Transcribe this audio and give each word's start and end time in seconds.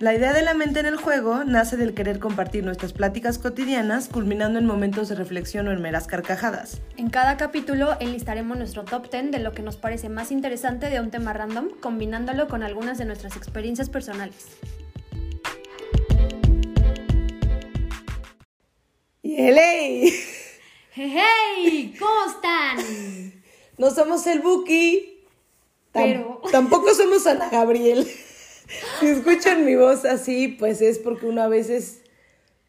La 0.00 0.12
idea 0.12 0.32
de 0.32 0.42
la 0.42 0.54
mente 0.54 0.80
en 0.80 0.86
el 0.86 0.96
juego 0.96 1.44
nace 1.44 1.76
del 1.76 1.94
querer 1.94 2.18
compartir 2.18 2.64
nuestras 2.64 2.92
pláticas 2.92 3.38
cotidianas, 3.38 4.08
culminando 4.08 4.58
en 4.58 4.66
momentos 4.66 5.08
de 5.08 5.14
reflexión 5.14 5.68
o 5.68 5.72
en 5.72 5.80
meras 5.80 6.06
carcajadas. 6.08 6.80
En 6.96 7.10
cada 7.10 7.36
capítulo 7.36 7.96
enlistaremos 8.00 8.58
nuestro 8.58 8.84
top 8.84 9.08
10 9.10 9.30
de 9.30 9.38
lo 9.38 9.52
que 9.52 9.62
nos 9.62 9.76
parece 9.76 10.08
más 10.08 10.30
interesante 10.32 10.90
de 10.90 11.00
un 11.00 11.10
tema 11.10 11.32
random, 11.32 11.68
combinándolo 11.80 12.48
con 12.48 12.62
algunas 12.62 12.98
de 12.98 13.04
nuestras 13.04 13.36
experiencias 13.36 13.88
personales. 13.88 14.48
¡Yeley! 19.22 20.12
¡Hey! 20.94 21.94
¿Cómo 21.98 22.12
están? 22.34 23.32
No 23.78 23.90
somos 23.90 24.26
el 24.26 24.40
Buki. 24.40 25.20
Pero- 25.92 26.42
Tampoco 26.50 26.92
somos 26.94 27.26
Ana 27.26 27.48
Gabriel. 27.48 28.06
Si 29.00 29.06
escuchan 29.06 29.64
mi 29.64 29.76
voz 29.76 30.04
así, 30.04 30.48
pues 30.48 30.80
es 30.80 30.98
porque 30.98 31.26
uno 31.26 31.42
a 31.42 31.48
veces 31.48 32.02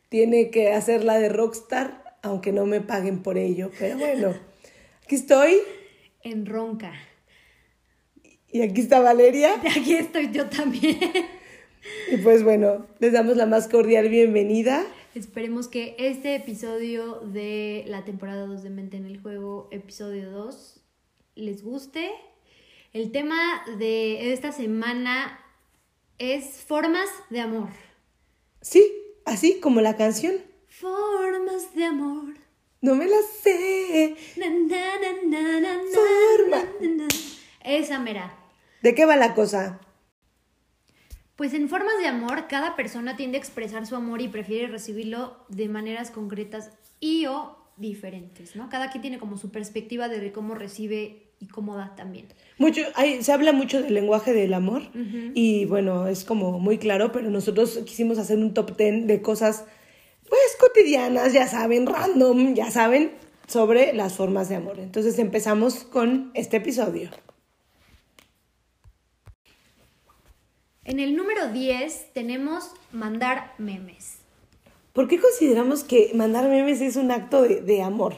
tiene 0.09 0.49
que 0.49 0.71
hacer 0.71 1.03
la 1.03 1.17
de 1.19 1.29
rockstar, 1.29 2.17
aunque 2.21 2.51
no 2.51 2.65
me 2.65 2.81
paguen 2.81 3.21
por 3.23 3.37
ello. 3.37 3.71
Pero 3.79 3.97
bueno, 3.97 4.35
aquí 5.03 5.15
estoy 5.15 5.57
En 6.23 6.45
ronca. 6.45 6.93
y 8.51 8.61
aquí 8.61 8.81
está 8.81 8.99
Valeria. 8.99 9.55
Aquí 9.77 9.93
estoy 9.95 10.31
yo 10.31 10.47
también. 10.47 10.99
Y 12.11 12.17
pues 12.17 12.43
bueno, 12.43 12.87
les 12.99 13.13
damos 13.13 13.37
la 13.37 13.45
más 13.45 13.67
cordial 13.67 14.09
bienvenida. 14.09 14.83
Esperemos 15.13 15.67
que 15.67 15.95
este 15.97 16.35
episodio 16.35 17.19
de 17.21 17.83
la 17.87 18.03
temporada 18.03 18.45
2 18.47 18.63
de 18.63 18.69
Mente 18.69 18.97
en 18.97 19.05
el 19.05 19.21
Juego, 19.21 19.69
episodio 19.71 20.29
2, 20.31 20.81
les 21.35 21.63
guste. 21.63 22.11
El 22.91 23.11
tema 23.11 23.63
de 23.77 24.33
esta 24.33 24.51
semana 24.51 25.39
es 26.19 26.63
formas 26.63 27.09
de 27.29 27.41
amor. 27.41 27.69
Sí, 28.61 28.83
así 29.25 29.59
como 29.59 29.81
la 29.81 29.95
canción. 29.97 30.35
Formas 30.67 31.73
de 31.75 31.85
amor. 31.85 32.33
No 32.81 32.95
me 32.95 33.07
la 33.07 33.17
sé. 33.41 34.15
Na, 34.37 34.45
Forma. 35.93 36.63
Esa 37.63 37.99
mera. 37.99 38.35
¿De 38.81 38.93
qué 38.93 39.05
va 39.05 39.15
la 39.15 39.33
cosa? 39.33 39.79
Pues 41.35 41.53
en 41.53 41.67
formas 41.67 41.97
de 41.99 42.07
amor, 42.07 42.47
cada 42.47 42.75
persona 42.75 43.17
tiende 43.17 43.37
a 43.37 43.39
expresar 43.39 43.85
su 43.85 43.95
amor 43.95 44.21
y 44.21 44.27
prefiere 44.27 44.67
recibirlo 44.67 45.45
de 45.49 45.67
maneras 45.67 46.11
concretas 46.11 46.71
y 46.99 47.25
o 47.25 47.57
diferentes, 47.77 48.55
¿no? 48.55 48.69
Cada 48.69 48.89
quien 48.89 49.01
tiene 49.01 49.19
como 49.19 49.37
su 49.37 49.51
perspectiva 49.51 50.07
de 50.07 50.31
cómo 50.31 50.55
recibe 50.55 51.24
y 51.39 51.47
cómo 51.47 51.75
da 51.75 51.95
también. 51.95 52.27
Mucho, 52.57 52.81
hay, 52.95 53.23
se 53.23 53.33
habla 53.33 53.51
mucho 53.51 53.81
del 53.81 53.93
lenguaje 53.93 54.33
del 54.33 54.53
amor 54.53 54.83
y 55.33 55.65
bueno, 55.65 56.07
es 56.07 56.23
como 56.23 56.59
muy 56.59 56.77
claro, 56.77 57.11
pero 57.11 57.29
nosotros 57.29 57.79
quisimos 57.85 58.17
hacer 58.17 58.37
un 58.37 58.53
top 58.53 58.77
10 58.77 59.07
de 59.07 59.21
cosas 59.21 59.65
pues 60.27 60.57
cotidianas, 60.59 61.33
ya 61.33 61.47
saben, 61.47 61.85
random, 61.85 62.55
ya 62.55 62.71
saben, 62.71 63.11
sobre 63.47 63.93
las 63.93 64.15
formas 64.15 64.49
de 64.49 64.55
amor. 64.55 64.79
Entonces 64.79 65.19
empezamos 65.19 65.83
con 65.83 66.31
este 66.33 66.57
episodio. 66.57 67.09
En 70.83 70.99
el 70.99 71.15
número 71.15 71.51
10 71.51 72.13
tenemos 72.13 72.71
mandar 72.91 73.53
memes. 73.57 74.17
¿Por 74.93 75.07
qué 75.07 75.19
consideramos 75.19 75.83
que 75.83 76.11
mandar 76.13 76.47
memes 76.47 76.79
es 76.79 76.95
un 76.95 77.11
acto 77.11 77.41
de, 77.41 77.61
de 77.61 77.81
amor? 77.81 78.15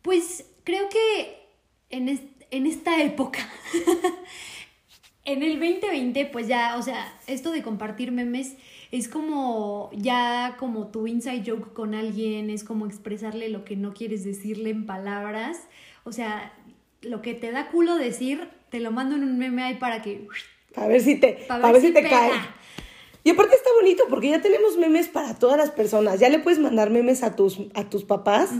Pues 0.00 0.46
creo 0.64 0.88
que 0.88 1.39
en, 1.90 2.08
es- 2.08 2.22
en 2.50 2.66
esta 2.66 3.02
época, 3.02 3.40
en 5.24 5.42
el 5.42 5.58
2020, 5.60 6.26
pues 6.26 6.48
ya, 6.48 6.76
o 6.76 6.82
sea, 6.82 7.12
esto 7.26 7.52
de 7.52 7.62
compartir 7.62 8.10
memes 8.10 8.54
es 8.90 9.08
como 9.08 9.90
ya 9.92 10.56
como 10.58 10.88
tu 10.88 11.06
inside 11.06 11.44
joke 11.46 11.72
con 11.72 11.94
alguien, 11.94 12.50
es 12.50 12.64
como 12.64 12.86
expresarle 12.86 13.48
lo 13.48 13.64
que 13.64 13.76
no 13.76 13.94
quieres 13.94 14.24
decirle 14.24 14.70
en 14.70 14.86
palabras. 14.86 15.58
O 16.04 16.12
sea, 16.12 16.52
lo 17.02 17.22
que 17.22 17.34
te 17.34 17.52
da 17.52 17.68
culo 17.68 17.96
decir, 17.96 18.48
te 18.70 18.80
lo 18.80 18.90
mando 18.90 19.14
en 19.16 19.22
un 19.24 19.38
meme 19.38 19.62
ahí 19.62 19.74
para 19.76 20.02
que... 20.02 20.26
Para 20.74 20.88
ver 20.88 21.00
si 21.02 21.16
te, 21.16 21.44
Pa' 21.46 21.60
para 21.60 21.72
ver 21.72 21.72
ver 21.74 21.80
si 21.82 21.86
si 21.88 21.92
te 21.94 22.02
pega. 22.02 22.18
cae. 22.18 22.32
Y 23.22 23.30
aparte 23.30 23.54
está 23.54 23.68
bonito 23.78 24.04
porque 24.08 24.30
ya 24.30 24.40
tenemos 24.40 24.76
memes 24.78 25.08
para 25.08 25.38
todas 25.38 25.58
las 25.58 25.70
personas. 25.70 26.18
Ya 26.18 26.28
le 26.30 26.38
puedes 26.38 26.58
mandar 26.58 26.90
memes 26.90 27.22
a 27.22 27.36
tus, 27.36 27.58
a 27.74 27.84
tus 27.90 28.02
papás. 28.04 28.50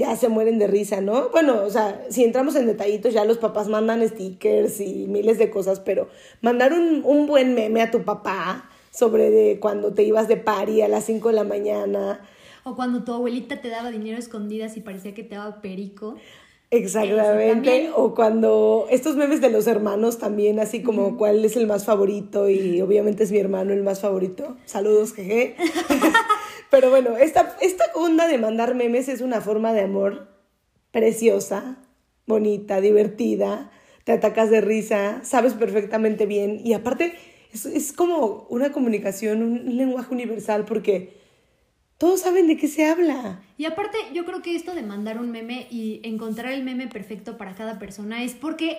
Ya 0.00 0.16
se 0.16 0.30
mueren 0.30 0.58
de 0.58 0.66
risa, 0.66 1.02
¿no? 1.02 1.28
Bueno, 1.28 1.62
o 1.62 1.68
sea, 1.68 2.06
si 2.08 2.24
entramos 2.24 2.56
en 2.56 2.66
detallitos, 2.66 3.12
ya 3.12 3.26
los 3.26 3.36
papás 3.36 3.68
mandan 3.68 4.08
stickers 4.08 4.80
y 4.80 5.06
miles 5.06 5.36
de 5.36 5.50
cosas, 5.50 5.78
pero 5.78 6.08
mandar 6.40 6.72
un, 6.72 7.02
un 7.04 7.26
buen 7.26 7.54
meme 7.54 7.82
a 7.82 7.90
tu 7.90 8.02
papá 8.02 8.70
sobre 8.90 9.28
de 9.28 9.60
cuando 9.60 9.92
te 9.92 10.02
ibas 10.02 10.26
de 10.26 10.38
party 10.38 10.80
a 10.80 10.88
las 10.88 11.04
5 11.04 11.28
de 11.28 11.34
la 11.34 11.44
mañana. 11.44 12.26
O 12.64 12.76
cuando 12.76 13.04
tu 13.04 13.12
abuelita 13.12 13.60
te 13.60 13.68
daba 13.68 13.90
dinero 13.90 14.16
a 14.16 14.20
escondidas 14.20 14.78
y 14.78 14.80
parecía 14.80 15.12
que 15.12 15.22
te 15.22 15.34
daba 15.34 15.60
perico. 15.60 16.16
Exactamente. 16.70 17.90
O 17.94 18.14
cuando 18.14 18.86
estos 18.88 19.16
memes 19.16 19.42
de 19.42 19.50
los 19.50 19.66
hermanos 19.66 20.16
también, 20.16 20.60
así 20.60 20.82
como 20.82 21.18
cuál 21.18 21.44
es 21.44 21.56
el 21.56 21.66
más 21.66 21.84
favorito 21.84 22.48
y 22.48 22.80
obviamente 22.80 23.24
es 23.24 23.32
mi 23.32 23.38
hermano 23.38 23.74
el 23.74 23.82
más 23.82 24.00
favorito. 24.00 24.56
Saludos, 24.64 25.12
jeje. 25.12 25.56
Pero 26.70 26.90
bueno, 26.90 27.16
esta, 27.16 27.56
esta 27.60 27.84
onda 27.94 28.28
de 28.28 28.38
mandar 28.38 28.74
memes 28.74 29.08
es 29.08 29.20
una 29.20 29.40
forma 29.40 29.72
de 29.72 29.82
amor 29.82 30.28
preciosa, 30.90 31.78
bonita, 32.26 32.80
divertida. 32.80 33.70
Te 34.04 34.12
atacas 34.12 34.50
de 34.50 34.60
risa, 34.60 35.20
sabes 35.24 35.54
perfectamente 35.54 36.26
bien 36.26 36.60
y 36.64 36.72
aparte 36.72 37.14
es, 37.52 37.66
es 37.66 37.92
como 37.92 38.46
una 38.48 38.72
comunicación, 38.72 39.42
un, 39.42 39.68
un 39.68 39.76
lenguaje 39.76 40.12
universal 40.14 40.64
porque 40.64 41.20
todos 41.98 42.20
saben 42.20 42.46
de 42.46 42.56
qué 42.56 42.66
se 42.66 42.86
habla. 42.86 43.42
Y 43.58 43.66
aparte, 43.66 43.98
yo 44.14 44.24
creo 44.24 44.40
que 44.40 44.56
esto 44.56 44.74
de 44.74 44.82
mandar 44.82 45.18
un 45.18 45.30
meme 45.30 45.66
y 45.70 46.00
encontrar 46.02 46.52
el 46.52 46.64
meme 46.64 46.88
perfecto 46.88 47.36
para 47.36 47.54
cada 47.54 47.78
persona 47.78 48.24
es 48.24 48.32
porque 48.32 48.78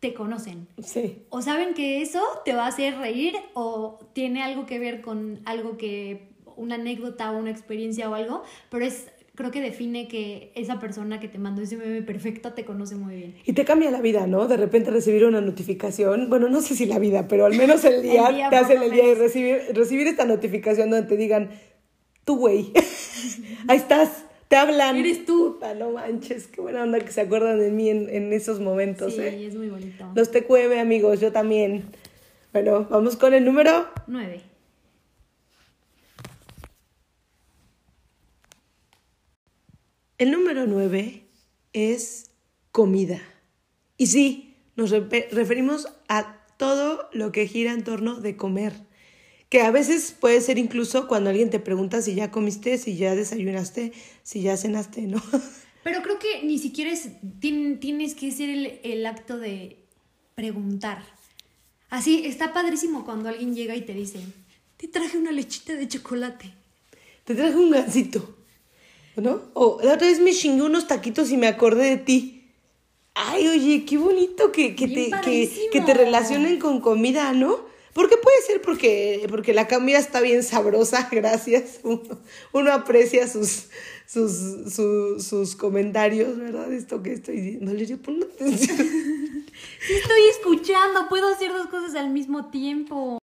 te 0.00 0.12
conocen. 0.12 0.68
Sí. 0.84 1.22
O 1.30 1.40
saben 1.40 1.72
que 1.72 2.02
eso 2.02 2.20
te 2.44 2.52
va 2.52 2.64
a 2.64 2.68
hacer 2.68 2.98
reír 2.98 3.34
o 3.54 4.00
tiene 4.12 4.42
algo 4.42 4.66
que 4.66 4.78
ver 4.78 5.00
con 5.00 5.40
algo 5.46 5.78
que, 5.78 6.31
una 6.56 6.76
anécdota 6.76 7.30
o 7.32 7.38
una 7.38 7.50
experiencia 7.50 8.08
o 8.10 8.14
algo, 8.14 8.42
pero 8.70 8.84
es, 8.84 9.06
creo 9.34 9.50
que 9.50 9.60
define 9.60 10.08
que 10.08 10.52
esa 10.54 10.78
persona 10.78 11.20
que 11.20 11.28
te 11.28 11.38
mandó 11.38 11.62
ese 11.62 11.76
meme 11.76 12.02
perfecto 12.02 12.52
te 12.52 12.64
conoce 12.64 12.96
muy 12.96 13.16
bien. 13.16 13.34
Y 13.44 13.52
te 13.52 13.64
cambia 13.64 13.90
la 13.90 14.00
vida, 14.00 14.26
¿no? 14.26 14.48
De 14.48 14.56
repente 14.56 14.90
recibir 14.90 15.24
una 15.24 15.40
notificación, 15.40 16.28
bueno, 16.28 16.48
no 16.48 16.60
sé 16.60 16.74
si 16.74 16.86
la 16.86 16.98
vida, 16.98 17.28
pero 17.28 17.46
al 17.46 17.54
menos 17.54 17.84
el 17.84 18.02
día, 18.02 18.26
El 18.28 18.34
día, 18.36 18.50
te 18.50 18.56
hacen 18.56 18.82
el 18.82 18.90
día 18.90 19.08
y 19.10 19.14
recibir, 19.14 19.60
recibir 19.74 20.06
esta 20.06 20.24
notificación 20.24 20.90
donde 20.90 21.08
te 21.08 21.16
digan, 21.16 21.50
tú, 22.24 22.36
güey, 22.36 22.72
ahí 23.68 23.76
estás, 23.76 24.24
te 24.48 24.56
hablan. 24.56 24.96
Eres 24.96 25.24
tú. 25.24 25.54
Puta, 25.54 25.74
no 25.74 25.92
manches, 25.92 26.46
qué 26.46 26.60
buena 26.60 26.82
onda 26.82 27.00
que 27.00 27.10
se 27.10 27.22
acuerdan 27.22 27.58
de 27.58 27.70
mí 27.70 27.88
en, 27.88 28.10
en 28.10 28.32
esos 28.34 28.60
momentos, 28.60 29.14
Sí, 29.14 29.22
¿eh? 29.22 29.46
es 29.46 29.54
muy 29.54 29.70
bonito. 29.70 30.10
Los 30.14 30.30
TQM, 30.30 30.78
amigos, 30.78 31.20
yo 31.20 31.32
también. 31.32 31.84
Bueno, 32.52 32.86
vamos 32.90 33.16
con 33.16 33.32
el 33.32 33.46
número. 33.46 33.86
Nueve. 34.06 34.42
El 40.22 40.30
número 40.30 40.68
9 40.68 41.24
es 41.72 42.30
comida. 42.70 43.20
Y 43.96 44.06
sí, 44.06 44.54
nos 44.76 44.90
referimos 44.90 45.88
a 46.08 46.46
todo 46.58 47.08
lo 47.12 47.32
que 47.32 47.48
gira 47.48 47.72
en 47.72 47.82
torno 47.82 48.20
de 48.20 48.36
comer. 48.36 48.72
Que 49.48 49.62
a 49.62 49.72
veces 49.72 50.12
puede 50.12 50.40
ser 50.40 50.58
incluso 50.58 51.08
cuando 51.08 51.30
alguien 51.30 51.50
te 51.50 51.58
pregunta 51.58 52.02
si 52.02 52.14
ya 52.14 52.30
comiste, 52.30 52.78
si 52.78 52.96
ya 52.96 53.16
desayunaste, 53.16 53.94
si 54.22 54.42
ya 54.42 54.56
cenaste, 54.56 55.02
¿no? 55.08 55.20
Pero 55.82 56.02
creo 56.02 56.20
que 56.20 56.44
ni 56.44 56.56
siquiera 56.60 56.92
es, 56.92 57.08
tien- 57.40 57.80
tienes 57.80 58.14
que 58.14 58.30
ser 58.30 58.48
el, 58.48 58.78
el 58.84 59.04
acto 59.06 59.40
de 59.40 59.78
preguntar. 60.36 61.02
Así, 61.90 62.22
está 62.26 62.52
padrísimo 62.52 63.04
cuando 63.04 63.28
alguien 63.28 63.56
llega 63.56 63.74
y 63.74 63.80
te 63.80 63.92
dice, 63.92 64.20
te 64.76 64.86
traje 64.86 65.18
una 65.18 65.32
lechita 65.32 65.74
de 65.74 65.88
chocolate. 65.88 66.54
Te 67.24 67.34
traje 67.34 67.56
un 67.56 67.72
gansito, 67.72 68.38
¿no? 69.16 69.42
O 69.54 69.78
la 69.82 69.94
otra 69.94 70.06
vez 70.06 70.20
me 70.20 70.32
chingué 70.32 70.62
unos 70.62 70.86
taquitos 70.86 71.30
y 71.30 71.36
me 71.36 71.46
acordé 71.46 71.90
de 71.90 71.96
ti. 71.98 72.38
Ay, 73.14 73.46
oye, 73.48 73.84
qué 73.84 73.98
bonito 73.98 74.52
que, 74.52 74.74
que, 74.74 74.88
te, 74.88 75.10
que, 75.22 75.68
que 75.70 75.80
te 75.82 75.92
relacionen 75.94 76.58
con 76.58 76.80
comida, 76.80 77.32
¿no? 77.32 77.70
Porque 77.92 78.16
puede 78.16 78.40
ser 78.46 78.62
porque, 78.62 79.26
porque 79.28 79.52
la 79.52 79.68
comida 79.68 79.98
está 79.98 80.20
bien 80.22 80.42
sabrosa, 80.42 81.08
gracias. 81.12 81.80
Uno, 81.82 82.00
uno 82.54 82.72
aprecia 82.72 83.28
sus, 83.28 83.66
sus, 84.06 84.72
su- 84.74 85.20
sus 85.20 85.56
comentarios, 85.56 86.38
¿verdad? 86.38 86.72
Esto 86.72 87.02
que 87.02 87.12
estoy 87.12 87.36
diciendo. 87.40 87.70
Valeria, 87.70 87.98
pon 87.98 88.22
atención. 88.22 88.78
Sí 89.86 89.94
estoy 89.94 90.20
escuchando, 90.30 91.08
puedo 91.08 91.28
hacer 91.28 91.52
dos 91.52 91.66
cosas 91.66 91.94
al 91.96 92.10
mismo 92.10 92.50
tiempo. 92.50 93.18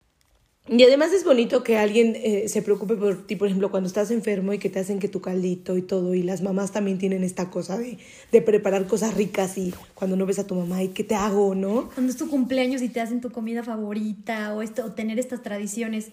Y 0.67 0.83
además 0.83 1.13
es 1.13 1.25
bonito 1.25 1.63
que 1.63 1.77
alguien 1.77 2.17
eh, 2.17 2.49
se 2.49 2.63
preocupe 2.63 2.97
por 2.97 3.27
ti, 3.27 3.37
por 3.37 3.49
ejemplo, 3.49 3.71
cuando 3.71 3.87
estás 3.87 4.11
enfermo 4.11 4.55
y 4.55 4.59
que 4.59 4.71
te 4.71 4.79
hacen 4.79 4.99
que 4.99 5.09
tu 5.09 5.21
caldito 5.21 5.77
y 5.77 5.83
todo, 5.83 6.15
y 6.15 6.23
las 6.23 6.41
mamás 6.41 6.73
también 6.73 6.97
tienen 6.97 7.23
esta 7.23 7.51
cosa 7.51 7.77
de, 7.77 7.99
de 8.33 8.41
preparar 8.41 8.87
cosas 8.87 9.15
ricas 9.15 9.59
y 9.59 9.75
cuando 9.93 10.17
no 10.17 10.25
ves 10.25 10.39
a 10.39 10.47
tu 10.47 10.55
mamá, 10.55 10.83
¿y 10.83 10.89
qué 10.89 11.05
te 11.05 11.17
hago, 11.17 11.55
no? 11.55 11.91
Cuando 11.93 12.11
es 12.11 12.17
tu 12.17 12.31
cumpleaños 12.31 12.81
y 12.81 12.89
te 12.89 13.03
hacen 13.03 13.21
tu 13.21 13.31
comida 13.31 13.63
favorita 13.63 14.55
o, 14.55 14.63
esto, 14.63 14.87
o 14.87 14.93
tener 14.93 15.19
estas 15.19 15.43
tradiciones, 15.43 16.13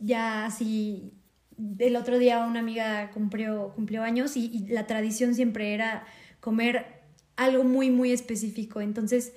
ya 0.00 0.46
así, 0.46 1.12
el 1.78 1.94
otro 1.94 2.18
día 2.18 2.44
una 2.44 2.58
amiga 2.58 3.12
cumplió, 3.12 3.72
años 4.02 4.36
y, 4.36 4.46
y 4.52 4.66
la 4.66 4.88
tradición 4.88 5.36
siempre 5.36 5.74
era 5.74 6.06
comer 6.40 6.86
algo 7.36 7.62
muy, 7.62 7.90
muy 7.90 8.10
específico. 8.10 8.80
Entonces, 8.80 9.32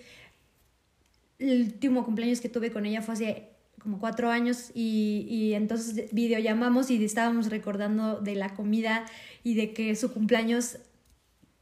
el 1.38 1.62
último 1.62 2.03
cumpleaños 2.03 2.41
que 2.41 2.50
tuve 2.50 2.71
con 2.71 2.88
ella 2.88 3.03
fue 3.03 3.13
hace 3.13 3.53
como 3.83 4.00
cuatro 4.00 4.31
años 4.31 4.71
y, 4.74 5.27
y 5.30 5.53
entonces 5.53 6.09
videollamamos 6.12 6.89
y 6.89 7.03
estábamos 7.03 7.50
recordando 7.50 8.21
de 8.21 8.35
la 8.35 8.56
comida 8.56 9.06
y 9.44 9.56
de 9.56 9.74
que 9.74 9.95
su 9.95 10.12
cumpleaños 10.12 10.77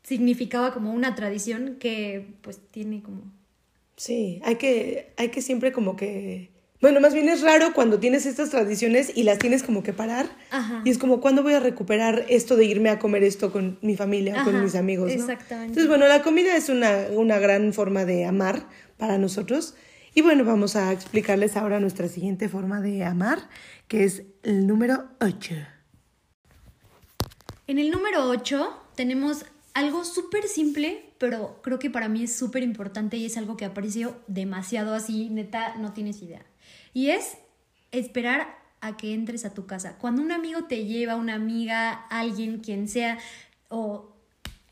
significaba 0.04 0.74
como 0.74 0.94
una 0.94 1.16
tradición 1.16 1.78
que 1.80 2.34
pues 2.42 2.60
tiene 2.72 3.02
como... 3.02 3.24
Sí, 3.96 4.42
hay 4.44 4.56
que, 4.56 5.14
hay 5.18 5.30
que 5.30 5.42
siempre 5.42 5.72
como 5.72 5.96
que... 5.96 6.50
Bueno, 6.80 7.00
más 7.00 7.14
bien 7.14 7.30
es 7.30 7.42
raro 7.42 7.74
cuando 7.76 8.00
tienes 8.00 8.26
estas 8.26 8.50
tradiciones 8.50 9.12
y 9.16 9.22
las 9.22 9.38
tienes 9.38 9.62
como 9.62 9.84
que 9.84 9.94
parar. 9.94 10.26
Ajá. 10.50 10.82
Y 10.84 10.90
es 10.90 10.98
como, 10.98 11.22
¿cuándo 11.22 11.44
voy 11.44 11.54
a 11.54 11.60
recuperar 11.60 12.26
esto 12.28 12.56
de 12.56 12.66
irme 12.66 12.90
a 12.90 12.98
comer 12.98 13.24
esto 13.24 13.52
con 13.52 13.78
mi 13.84 13.96
familia, 13.96 14.34
Ajá, 14.38 14.46
con 14.46 14.64
mis 14.64 14.74
amigos? 14.74 15.10
¿no? 15.10 15.14
exactamente. 15.14 15.68
Entonces, 15.68 15.88
bueno, 15.88 16.08
la 16.08 16.24
comida 16.24 16.58
es 16.58 16.70
una, 16.70 17.06
una 17.12 17.38
gran 17.38 17.72
forma 17.74 18.06
de 18.06 18.26
amar 18.26 18.68
para 18.98 19.20
nosotros. 19.20 19.76
Y 20.14 20.22
bueno, 20.22 20.44
vamos 20.44 20.76
a 20.76 20.92
explicarles 20.92 21.56
ahora 21.56 21.80
nuestra 21.80 22.10
siguiente 22.10 22.50
forma 22.50 22.82
de 22.82 23.06
amar, 23.06 23.48
que 23.88 24.04
es 24.04 24.24
el 24.44 24.68
número 24.68 25.10
8. 25.22 25.56
En 27.68 27.80
el 27.80 27.92
número 27.92 28.28
8 28.28 28.78
tenemos 28.96 29.46
algo 29.74 30.04
súper 30.04 30.50
simple, 30.50 31.14
pero 31.18 31.62
creo 31.64 31.80
que 31.80 31.90
para 31.90 32.10
mí 32.10 32.24
es 32.24 32.36
súper 32.36 32.62
importante 32.62 33.16
y 33.16 33.26
es 33.26 33.38
algo 33.38 33.56
que 33.56 33.64
aprecio 33.64 34.20
demasiado 34.28 34.94
así, 34.94 35.30
neta, 35.30 35.76
no 35.78 35.94
tienes 35.94 36.22
idea. 36.22 36.46
Y 36.94 37.12
es 37.12 37.38
esperar 37.92 38.58
a 38.82 38.98
que 38.98 39.14
entres 39.14 39.46
a 39.46 39.54
tu 39.54 39.66
casa. 39.66 39.98
Cuando 39.98 40.22
un 40.22 40.34
amigo 40.34 40.66
te 40.66 40.86
lleva, 40.86 41.16
una 41.16 41.36
amiga, 41.36 41.92
alguien, 42.10 42.60
quien 42.60 42.90
sea, 42.90 43.18
o 43.70 44.14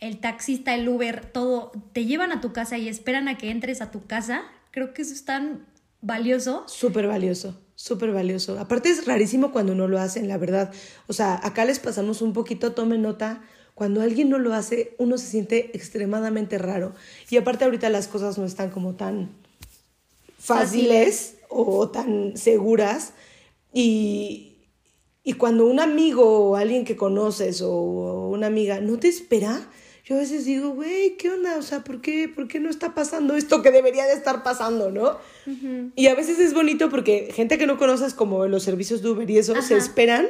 el 0.01 0.19
taxista, 0.19 0.75
el 0.75 0.89
Uber, 0.89 1.25
todo, 1.31 1.71
te 1.93 2.05
llevan 2.05 2.33
a 2.33 2.41
tu 2.41 2.51
casa 2.51 2.77
y 2.77 2.89
esperan 2.89 3.29
a 3.29 3.37
que 3.37 3.51
entres 3.51 3.81
a 3.81 3.91
tu 3.91 4.05
casa, 4.05 4.43
creo 4.71 4.93
que 4.93 5.01
eso 5.01 5.13
es 5.13 5.25
tan 5.25 5.65
valioso. 6.01 6.63
Súper 6.67 7.07
valioso, 7.07 7.59
súper 7.75 8.11
valioso. 8.11 8.59
Aparte 8.59 8.89
es 8.89 9.05
rarísimo 9.05 9.51
cuando 9.51 9.75
no 9.75 9.87
lo 9.87 9.99
hacen, 9.99 10.27
la 10.27 10.37
verdad. 10.37 10.71
O 11.07 11.13
sea, 11.13 11.39
acá 11.43 11.65
les 11.65 11.79
pasamos 11.79 12.21
un 12.21 12.33
poquito, 12.33 12.73
tomen 12.73 13.01
nota. 13.01 13.41
Cuando 13.75 14.01
alguien 14.01 14.29
no 14.29 14.39
lo 14.39 14.53
hace, 14.53 14.95
uno 14.97 15.17
se 15.17 15.27
siente 15.27 15.71
extremadamente 15.73 16.57
raro. 16.57 16.93
Y 17.29 17.37
aparte 17.37 17.63
ahorita 17.63 17.89
las 17.89 18.07
cosas 18.07 18.37
no 18.37 18.45
están 18.45 18.71
como 18.71 18.95
tan 18.95 19.29
fáciles 20.37 21.35
o 21.49 21.89
tan 21.89 22.35
seguras. 22.35 23.13
Y, 23.71 24.57
y 25.23 25.33
cuando 25.33 25.65
un 25.65 25.79
amigo 25.79 26.49
o 26.49 26.55
alguien 26.57 26.83
que 26.83 26.97
conoces 26.97 27.61
o 27.61 28.29
una 28.29 28.47
amiga 28.47 28.81
no 28.81 28.99
te 28.99 29.07
espera, 29.07 29.69
yo 30.09 30.15
a 30.15 30.19
veces 30.19 30.43
digo, 30.45 30.71
güey, 30.71 31.17
¿qué 31.17 31.29
onda? 31.29 31.55
O 31.57 31.61
sea, 31.61 31.83
¿por 31.83 32.01
qué, 32.01 32.27
¿por 32.27 32.47
qué 32.47 32.59
no 32.59 32.71
está 32.71 32.95
pasando 32.95 33.35
esto 33.35 33.61
que 33.61 33.69
debería 33.69 34.05
de 34.05 34.13
estar 34.13 34.41
pasando, 34.41 34.89
no? 34.89 35.19
Y 35.95 36.07
a 36.07 36.15
veces 36.15 36.39
es 36.39 36.55
bonito 36.55 36.89
porque 36.89 37.29
gente 37.31 37.59
que 37.59 37.67
no 37.67 37.77
conoces 37.77 38.15
como 38.15 38.47
los 38.47 38.63
servicios 38.63 39.03
de 39.03 39.09
Uber 39.09 39.29
y 39.29 39.37
eso, 39.37 39.61
se 39.61 39.77
esperan. 39.77 40.27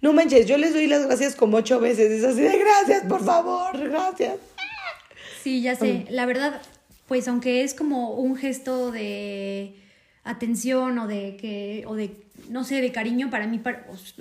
No 0.00 0.12
manches, 0.12 0.46
yo 0.46 0.56
les 0.58 0.74
doy 0.74 0.86
las 0.86 1.06
gracias 1.06 1.34
como 1.34 1.56
ocho 1.56 1.80
veces. 1.80 2.12
Es 2.12 2.24
así 2.24 2.40
de 2.40 2.56
gracias, 2.56 3.02
por 3.06 3.24
favor, 3.24 3.76
gracias. 3.76 4.36
Sí, 5.42 5.60
ya 5.60 5.74
sé. 5.74 6.06
La 6.08 6.24
verdad, 6.24 6.62
pues 7.08 7.26
aunque 7.26 7.64
es 7.64 7.74
como 7.74 8.14
un 8.14 8.36
gesto 8.36 8.92
de 8.92 9.74
atención 10.22 10.96
o 11.00 11.08
de 11.08 11.36
que 11.36 11.82
o 11.88 11.96
de 11.96 12.12
no 12.48 12.62
sé, 12.62 12.80
de 12.80 12.92
cariño 12.92 13.28
para 13.28 13.48
mí 13.48 13.60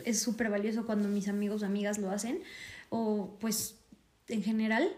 es 0.03 0.19
súper 0.19 0.49
valioso 0.49 0.87
cuando 0.87 1.09
mis 1.09 1.27
amigos 1.27 1.61
o 1.61 1.67
amigas 1.67 1.99
lo 1.99 2.09
hacen 2.09 2.39
o 2.89 3.37
pues 3.39 3.78
en 4.29 4.43
general 4.43 4.95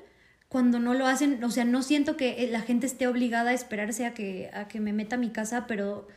cuando 0.48 0.80
no 0.80 0.94
lo 0.94 1.08
hacen, 1.08 1.42
o 1.44 1.50
sea, 1.50 1.64
no 1.64 1.82
siento 1.82 2.18
que 2.18 2.48
la 2.52 2.60
gente 2.60 2.86
esté 2.86 3.08
obligada 3.08 3.52
a 3.52 3.54
esperarse 3.54 4.06
a 4.06 4.14
que 4.14 4.50
a 4.54 4.68
que 4.68 4.82
me 4.82 4.92
meta 4.92 5.16
a 5.16 5.20
mi 5.20 5.30
casa, 5.30 5.66
pero 5.66 6.08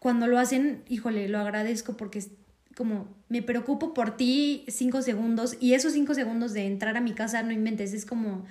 cuando 0.00 0.26
lo 0.26 0.38
hacen, 0.38 0.82
híjole, 0.88 1.28
lo 1.28 1.38
agradezco 1.38 1.96
porque 1.96 2.18
es 2.18 2.30
como 2.76 3.08
me 3.28 3.42
preocupo 3.42 3.94
por 3.94 4.16
ti 4.16 4.64
cinco 4.68 5.02
segundos 5.02 5.56
y 5.60 5.74
esos 5.74 5.92
cinco 5.92 6.14
segundos 6.14 6.52
de 6.52 6.66
entrar 6.66 6.96
a 6.96 7.00
mi 7.00 7.12
casa, 7.12 7.42
no 7.42 7.52
inventes, 7.52 7.92
es 7.92 8.06
como, 8.06 8.44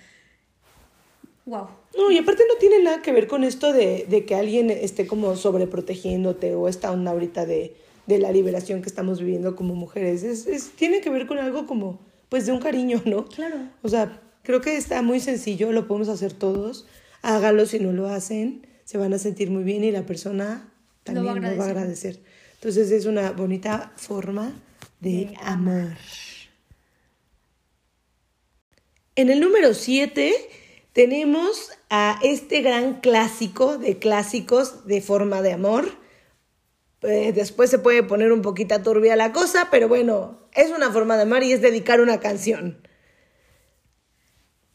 wow. 1.45 1.67
No, 1.97 2.11
y 2.11 2.17
aparte 2.17 2.43
no 2.47 2.59
tiene 2.59 2.83
nada 2.83 3.01
que 3.01 3.11
ver 3.11 3.27
con 3.27 3.43
esto 3.43 3.73
de, 3.73 4.05
de 4.09 4.25
que 4.25 4.35
alguien 4.35 4.69
esté 4.69 5.07
como 5.07 5.35
sobreprotegiéndote 5.35 6.55
o 6.55 6.67
esta 6.67 6.91
onda 6.91 7.11
ahorita 7.11 7.45
de, 7.45 7.75
de 8.05 8.19
la 8.19 8.31
liberación 8.31 8.81
que 8.81 8.89
estamos 8.89 9.19
viviendo 9.19 9.55
como 9.55 9.75
mujeres. 9.75 10.23
Es, 10.23 10.45
es, 10.47 10.71
tiene 10.71 11.01
que 11.01 11.09
ver 11.09 11.25
con 11.27 11.37
algo 11.39 11.65
como, 11.65 11.99
pues, 12.29 12.45
de 12.45 12.51
un 12.51 12.59
cariño, 12.59 13.01
¿no? 13.05 13.25
Claro. 13.25 13.57
O 13.81 13.89
sea, 13.89 14.21
creo 14.43 14.61
que 14.61 14.77
está 14.77 15.01
muy 15.01 15.19
sencillo, 15.19 15.71
lo 15.71 15.87
podemos 15.87 16.09
hacer 16.09 16.33
todos. 16.33 16.87
Hágalo 17.21 17.65
si 17.65 17.79
no 17.79 17.91
lo 17.91 18.07
hacen, 18.07 18.67
se 18.85 18.97
van 18.97 19.13
a 19.13 19.17
sentir 19.17 19.49
muy 19.49 19.63
bien 19.63 19.83
y 19.83 19.91
la 19.91 20.05
persona 20.05 20.71
Lo 21.07 21.13
también 21.13 21.43
va 21.43 21.49
lo 21.51 21.57
va 21.57 21.65
a 21.65 21.67
agradecer. 21.67 22.19
Entonces 22.55 22.91
es 22.91 23.05
una 23.05 23.31
bonita 23.31 23.91
forma 23.97 24.53
de, 24.99 25.09
De 25.09 25.37
amor. 25.41 25.93
En 29.15 29.29
el 29.29 29.39
número 29.39 29.73
7 29.73 30.33
tenemos 30.93 31.71
a 31.89 32.19
este 32.23 32.61
gran 32.61 33.01
clásico 33.01 33.77
de 33.77 33.99
clásicos 33.99 34.85
de 34.85 35.01
forma 35.01 35.41
de 35.41 35.53
amor. 35.53 35.91
Eh, 37.03 37.31
después 37.33 37.69
se 37.69 37.79
puede 37.79 38.03
poner 38.03 38.31
un 38.31 38.41
poquito 38.41 38.81
turbia 38.81 39.15
la 39.15 39.31
cosa, 39.31 39.69
pero 39.69 39.87
bueno, 39.87 40.39
es 40.53 40.71
una 40.71 40.91
forma 40.91 41.15
de 41.15 41.23
amar 41.23 41.43
y 41.43 41.53
es 41.53 41.61
dedicar 41.61 42.01
una 42.01 42.19
canción. 42.19 42.81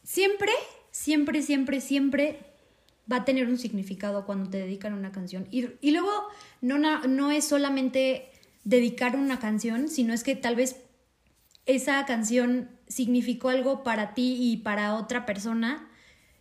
Siempre, 0.04 0.52
siempre, 0.90 1.42
siempre, 1.42 1.80
siempre 1.80 2.38
va 3.10 3.16
a 3.16 3.24
tener 3.24 3.48
un 3.48 3.58
significado 3.58 4.24
cuando 4.24 4.50
te 4.50 4.58
dedican 4.58 4.94
una 4.94 5.10
canción. 5.10 5.48
Y, 5.50 5.66
y 5.80 5.90
luego 5.90 6.10
no, 6.60 6.78
no 6.78 7.30
es 7.32 7.44
solamente 7.44 8.30
dedicar 8.64 9.16
una 9.16 9.40
canción, 9.40 9.88
sino 9.88 10.14
es 10.14 10.22
que 10.22 10.36
tal 10.36 10.54
vez 10.54 10.76
esa 11.66 12.04
canción 12.06 12.70
significó 12.88 13.48
algo 13.48 13.82
para 13.82 14.14
ti 14.14 14.36
y 14.38 14.58
para 14.58 14.94
otra 14.94 15.26
persona. 15.26 15.90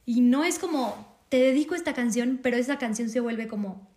Y 0.05 0.21
no 0.21 0.43
es 0.43 0.59
como, 0.59 1.17
te 1.29 1.37
dedico 1.37 1.73
esta 1.73 1.93
canción, 1.93 2.39
pero 2.43 2.57
esa 2.57 2.77
canción 2.77 3.09
se 3.09 3.19
vuelve 3.19 3.47
como 3.47 3.90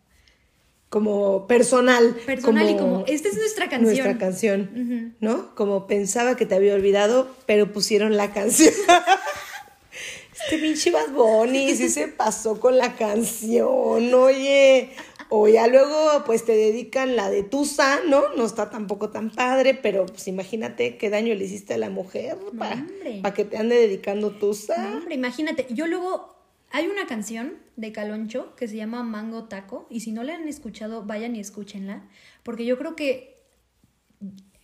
como 0.94 1.48
personal. 1.48 2.14
personal 2.24 2.70
y 2.70 2.76
como, 2.76 3.02
esta 3.08 3.28
es 3.28 3.34
nuestra 3.34 3.68
canción. 3.68 3.96
Nuestra 3.96 4.16
canción. 4.16 5.16
¿no? 5.18 5.52
Como 5.56 5.88
pensaba 5.88 6.36
que 6.36 6.46
te 6.46 6.54
había 6.54 6.72
olvidado, 6.72 7.26
pero 7.46 7.72
pusieron 7.72 8.16
la 8.16 8.32
canción. 8.32 8.72
este 10.40 10.56
pinche 10.58 10.92
Bad 10.92 11.10
Bunny 11.10 11.74
sí 11.74 11.88
se 11.88 12.06
pasó 12.06 12.60
con 12.60 12.78
la 12.78 12.94
canción, 12.94 14.14
oye. 14.14 14.90
O 15.30 15.48
ya 15.48 15.66
luego, 15.66 16.22
pues 16.26 16.44
te 16.44 16.52
dedican 16.52 17.16
la 17.16 17.28
de 17.28 17.42
Tusa, 17.42 17.98
¿no? 18.06 18.32
No 18.36 18.46
está 18.46 18.70
tampoco 18.70 19.10
tan 19.10 19.30
padre, 19.30 19.74
pero 19.74 20.06
pues 20.06 20.28
imagínate 20.28 20.96
qué 20.96 21.10
daño 21.10 21.34
le 21.34 21.44
hiciste 21.44 21.74
a 21.74 21.78
la 21.78 21.90
mujer 21.90 22.36
para, 22.56 22.86
para 23.20 23.34
que 23.34 23.44
te 23.44 23.56
ande 23.56 23.74
dedicando 23.74 24.30
Tusa. 24.30 24.78
No, 24.78 24.98
hombre, 24.98 25.16
imagínate, 25.16 25.66
yo 25.70 25.88
luego 25.88 26.33
hay 26.74 26.88
una 26.88 27.06
canción 27.06 27.58
de 27.76 27.92
Caloncho 27.92 28.56
que 28.56 28.66
se 28.66 28.74
llama 28.74 29.04
Mango 29.04 29.44
Taco 29.44 29.86
y 29.90 30.00
si 30.00 30.10
no 30.10 30.24
la 30.24 30.34
han 30.34 30.48
escuchado, 30.48 31.04
vayan 31.04 31.36
y 31.36 31.38
escúchenla, 31.38 32.08
porque 32.42 32.64
yo 32.64 32.76
creo 32.76 32.96
que 32.96 33.44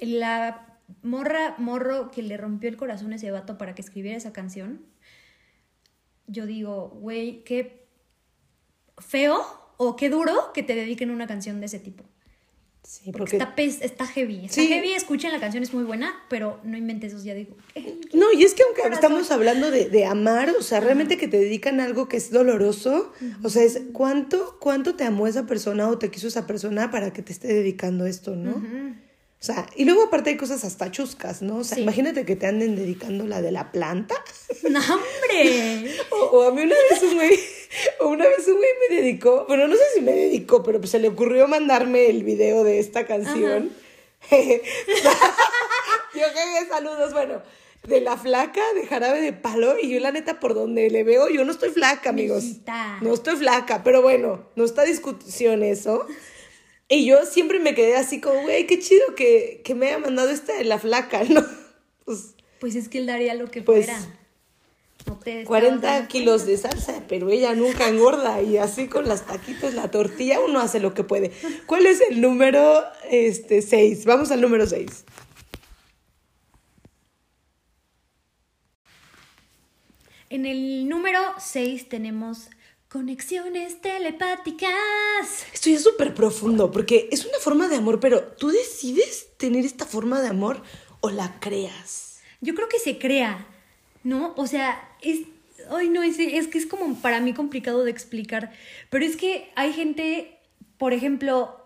la 0.00 0.76
morra 1.02 1.54
morro 1.58 2.10
que 2.10 2.24
le 2.24 2.36
rompió 2.36 2.68
el 2.68 2.76
corazón 2.76 3.12
a 3.12 3.14
ese 3.14 3.30
vato 3.30 3.58
para 3.58 3.76
que 3.76 3.82
escribiera 3.82 4.18
esa 4.18 4.32
canción, 4.32 4.84
yo 6.26 6.46
digo, 6.46 6.88
güey, 6.88 7.44
qué 7.44 7.86
feo 8.98 9.44
o 9.76 9.94
qué 9.94 10.10
duro 10.10 10.52
que 10.52 10.64
te 10.64 10.74
dediquen 10.74 11.12
una 11.12 11.28
canción 11.28 11.60
de 11.60 11.66
ese 11.66 11.78
tipo. 11.78 12.02
Sí, 12.82 13.12
Porque, 13.12 13.36
está, 13.36 13.54
pes- 13.54 13.82
está 13.82 14.06
heavy. 14.06 14.46
Está 14.46 14.54
Sí. 14.62 14.66
heavy, 14.68 14.92
escuchen 14.92 15.30
la 15.32 15.38
canción, 15.38 15.62
es 15.62 15.72
muy 15.72 15.84
buena, 15.84 16.12
pero 16.28 16.58
no 16.64 16.76
inventes 16.76 17.12
eso, 17.12 17.22
ya 17.24 17.34
digo. 17.34 17.54
No, 18.14 18.32
y 18.32 18.42
es 18.42 18.54
que 18.54 18.62
aunque 18.64 18.82
estamos 18.92 19.30
hablando 19.30 19.70
de, 19.70 19.88
de 19.88 20.04
amar, 20.06 20.50
o 20.58 20.62
sea, 20.62 20.80
realmente 20.80 21.16
que 21.16 21.28
te 21.28 21.38
dedican 21.38 21.78
a 21.78 21.84
algo 21.84 22.08
que 22.08 22.16
es 22.16 22.30
doloroso, 22.30 23.12
o 23.44 23.48
sea, 23.48 23.62
es 23.62 23.80
cuánto, 23.92 24.56
cuánto 24.60 24.96
te 24.96 25.04
amó 25.04 25.26
esa 25.28 25.46
persona 25.46 25.88
o 25.88 25.98
te 25.98 26.10
quiso 26.10 26.26
esa 26.26 26.46
persona 26.46 26.90
para 26.90 27.12
que 27.12 27.22
te 27.22 27.32
esté 27.32 27.48
dedicando 27.48 28.06
esto, 28.06 28.34
¿no? 28.34 28.62
O 29.40 29.44
sea, 29.44 29.66
y 29.74 29.86
luego 29.86 30.02
aparte 30.04 30.30
hay 30.30 30.36
cosas 30.36 30.64
hasta 30.64 30.90
chuscas, 30.90 31.40
¿no? 31.40 31.58
O 31.58 31.64
sea, 31.64 31.76
Sí. 31.76 31.82
imagínate 31.82 32.26
que 32.26 32.36
te 32.36 32.46
anden 32.46 32.76
dedicando 32.76 33.26
la 33.26 33.40
de 33.40 33.52
la 33.52 33.72
planta. 33.72 34.14
¡No, 34.68 34.80
hombre! 34.80 35.96
O, 36.10 36.16
o 36.16 36.42
a 36.48 36.52
mí 36.52 36.62
una 36.62 36.74
vez 36.90 37.02
un 37.02 37.14
güey, 37.14 37.38
o 38.00 38.08
una 38.08 38.26
vez 38.26 38.46
un 38.48 38.56
güey 38.56 38.68
me 38.90 38.96
dedicó, 38.96 39.46
bueno, 39.48 39.66
no 39.66 39.74
sé 39.76 39.82
si 39.94 40.00
me 40.02 40.12
dedicó, 40.12 40.62
pero 40.62 40.78
pues 40.78 40.90
se 40.90 40.98
le 40.98 41.08
ocurrió 41.08 41.48
mandarme 41.48 42.06
el 42.10 42.22
video 42.24 42.64
de 42.64 42.80
esta 42.80 43.06
canción. 43.06 43.70
yo 44.30 44.36
jeje, 44.36 44.62
saludos, 46.68 47.12
bueno, 47.12 47.42
de 47.84 48.00
la 48.00 48.16
flaca, 48.16 48.60
de 48.74 48.86
jarabe 48.86 49.20
de 49.22 49.32
palo, 49.32 49.76
y 49.80 49.90
yo 49.90 50.00
la 50.00 50.12
neta 50.12 50.40
por 50.40 50.54
donde 50.54 50.90
le 50.90 51.04
veo, 51.04 51.28
yo 51.30 51.44
no 51.44 51.52
estoy 51.52 51.70
flaca, 51.70 52.10
amigos. 52.10 52.42
Mijita. 52.44 52.98
No 53.00 53.14
estoy 53.14 53.36
flaca, 53.36 53.82
pero 53.82 54.02
bueno, 54.02 54.44
no 54.56 54.64
está 54.64 54.82
discusión 54.84 55.62
eso. 55.62 56.06
Y 56.92 57.06
yo 57.06 57.24
siempre 57.24 57.60
me 57.60 57.76
quedé 57.76 57.96
así 57.96 58.20
como, 58.20 58.42
güey, 58.42 58.66
qué 58.66 58.80
chido 58.80 59.14
que, 59.14 59.62
que 59.64 59.76
me 59.76 59.86
haya 59.86 59.98
mandado 59.98 60.28
esta 60.28 60.54
de 60.54 60.64
la 60.64 60.78
flaca, 60.80 61.22
¿no? 61.28 61.46
Pues 62.04 62.34
Pues 62.58 62.74
es 62.74 62.88
que 62.88 62.98
él 62.98 63.06
daría 63.06 63.34
lo 63.34 63.48
que 63.48 63.62
Pues, 63.62 63.86
fuera. 63.86 64.00
No 65.06 65.16
te 65.18 65.30
estabas 65.40 65.46
40 65.46 65.86
dando 65.86 66.08
kilos 66.08 66.46
de 66.46 66.56
salsa, 66.58 67.04
pero 67.08 67.30
ella 67.30 67.54
nunca 67.54 67.88
engorda 67.88 68.42
y 68.42 68.58
así 68.58 68.88
con 68.88 69.06
las 69.08 69.24
taquitos, 69.24 69.72
la 69.72 69.90
tortilla, 69.90 70.40
uno 70.40 70.58
hace 70.60 70.80
lo 70.80 70.92
que 70.92 71.04
puede. 71.04 71.30
¿Cuál 71.66 71.86
es 71.86 72.02
el 72.10 72.20
número 72.20 72.82
este, 73.08 73.62
6? 73.62 74.04
Vamos 74.04 74.32
al 74.32 74.40
número 74.40 74.66
6. 74.66 75.04
En 80.28 80.44
el 80.46 80.88
número 80.88 81.20
6 81.38 81.88
tenemos 81.88 82.50
conexiones 82.90 83.80
telepáticas. 83.80 85.46
Esto 85.54 85.70
ya 85.70 85.76
es 85.76 85.84
súper 85.84 86.12
profundo 86.12 86.72
porque 86.72 87.08
es 87.12 87.24
una 87.24 87.38
forma 87.38 87.68
de 87.68 87.76
amor, 87.76 88.00
pero 88.00 88.20
¿tú 88.22 88.48
decides 88.48 89.28
tener 89.36 89.64
esta 89.64 89.86
forma 89.86 90.20
de 90.20 90.26
amor 90.28 90.62
o 91.00 91.10
la 91.10 91.38
creas? 91.38 92.20
Yo 92.40 92.54
creo 92.54 92.68
que 92.68 92.80
se 92.80 92.98
crea, 92.98 93.46
¿no? 94.02 94.34
O 94.36 94.46
sea, 94.46 94.88
es. 95.02 95.20
Ay, 95.70 95.88
no, 95.88 96.02
es, 96.02 96.18
es 96.18 96.48
que 96.48 96.58
es 96.58 96.66
como 96.66 96.96
para 96.96 97.20
mí 97.20 97.32
complicado 97.32 97.84
de 97.84 97.92
explicar. 97.92 98.52
Pero 98.88 99.04
es 99.04 99.16
que 99.16 99.52
hay 99.54 99.72
gente, 99.72 100.38
por 100.76 100.92
ejemplo, 100.92 101.59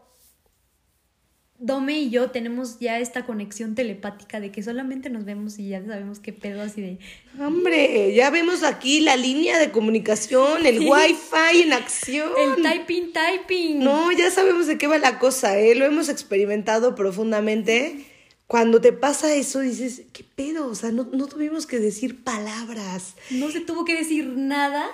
Dome 1.59 2.01
y 2.01 2.11
yo 2.11 2.31
tenemos 2.31 2.81
ya 2.81 2.99
esta 2.99 3.25
conexión 3.25 3.77
telepática 3.77 4.41
de 4.41 4.51
que 4.51 4.63
solamente 4.63 5.09
nos 5.09 5.25
vemos 5.25 5.59
y 5.59 5.69
ya 5.69 5.85
sabemos 5.87 6.19
qué 6.19 6.33
pedo 6.33 6.61
así 6.61 6.81
de. 6.81 6.99
Hombre, 7.39 8.13
ya 8.13 8.31
vemos 8.31 8.65
aquí 8.65 9.01
la 9.01 9.17
línea 9.17 9.59
de 9.59 9.71
comunicación, 9.71 10.67
el 10.67 10.81
wifi 10.81 11.63
en 11.63 11.73
acción. 11.73 12.31
El 12.37 12.63
typing, 12.63 13.13
typing. 13.13 13.79
No, 13.79 14.11
ya 14.11 14.33
sabemos 14.33 14.67
de 14.67 14.79
qué 14.79 14.89
va 14.89 14.99
la 14.99 15.21
cosa, 15.21 15.57
¿eh? 15.59 15.77
Lo 15.77 15.85
hemos 15.85 16.09
experimentado 16.09 16.97
profundamente. 16.97 18.05
Cuando 18.49 18.81
te 18.81 18.93
pasa 18.93 19.33
eso, 19.35 19.61
dices, 19.61 20.03
¿qué 20.13 20.25
pedo? 20.25 20.67
O 20.67 20.75
sea, 20.75 20.91
no, 20.91 21.09
no 21.13 21.29
tuvimos 21.29 21.67
que 21.67 21.79
decir 21.79 22.25
palabras. 22.25 23.15
No 23.31 23.51
se 23.51 23.61
tuvo 23.61 23.85
que 23.85 23.95
decir 23.95 24.27
nada 24.27 24.91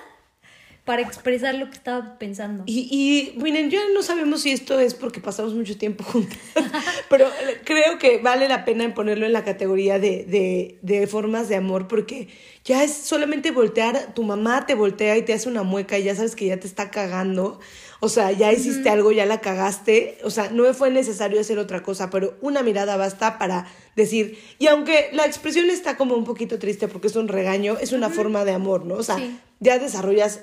para 0.84 1.02
expresar 1.02 1.54
lo 1.54 1.66
que 1.66 1.76
estaba 1.76 2.18
pensando. 2.18 2.64
Y, 2.66 2.88
y 2.90 3.38
miren, 3.40 3.70
ya 3.70 3.80
no 3.94 4.02
sabemos 4.02 4.42
si 4.42 4.50
esto 4.50 4.80
es 4.80 4.94
porque 4.94 5.20
pasamos 5.20 5.54
mucho 5.54 5.76
tiempo 5.76 6.02
juntas, 6.04 6.38
pero 7.08 7.28
creo 7.64 7.98
que 7.98 8.18
vale 8.18 8.48
la 8.48 8.64
pena 8.64 8.92
ponerlo 8.94 9.26
en 9.26 9.32
la 9.32 9.44
categoría 9.44 9.98
de, 9.98 10.24
de, 10.24 10.78
de 10.82 11.06
formas 11.06 11.48
de 11.48 11.56
amor, 11.56 11.86
porque 11.86 12.28
ya 12.64 12.82
es 12.82 12.92
solamente 12.92 13.50
voltear, 13.50 14.14
tu 14.14 14.22
mamá 14.22 14.66
te 14.66 14.74
voltea 14.74 15.16
y 15.16 15.22
te 15.22 15.32
hace 15.32 15.48
una 15.48 15.62
mueca 15.62 15.98
y 15.98 16.04
ya 16.04 16.14
sabes 16.14 16.34
que 16.34 16.46
ya 16.46 16.58
te 16.58 16.66
está 16.66 16.90
cagando, 16.90 17.60
o 18.00 18.08
sea, 18.08 18.32
ya 18.32 18.52
hiciste 18.52 18.88
algo, 18.88 19.12
ya 19.12 19.26
la 19.26 19.40
cagaste, 19.40 20.18
o 20.24 20.30
sea, 20.30 20.50
no 20.50 20.72
fue 20.74 20.90
necesario 20.90 21.40
hacer 21.40 21.58
otra 21.58 21.82
cosa, 21.82 22.10
pero 22.10 22.36
una 22.40 22.62
mirada 22.62 22.96
basta 22.96 23.38
para 23.38 23.66
decir, 23.96 24.38
y 24.58 24.66
aunque 24.66 25.10
la 25.12 25.26
expresión 25.26 25.68
está 25.68 25.96
como 25.96 26.14
un 26.16 26.24
poquito 26.24 26.58
triste 26.58 26.88
porque 26.88 27.08
es 27.08 27.16
un 27.16 27.28
regaño, 27.28 27.76
es 27.78 27.92
una 27.92 28.08
forma 28.08 28.44
de 28.44 28.52
amor, 28.52 28.86
¿no? 28.86 28.94
O 28.94 29.02
sea, 29.02 29.16
Sí. 29.18 29.38
Ya 29.60 29.78
desarrollas 29.78 30.40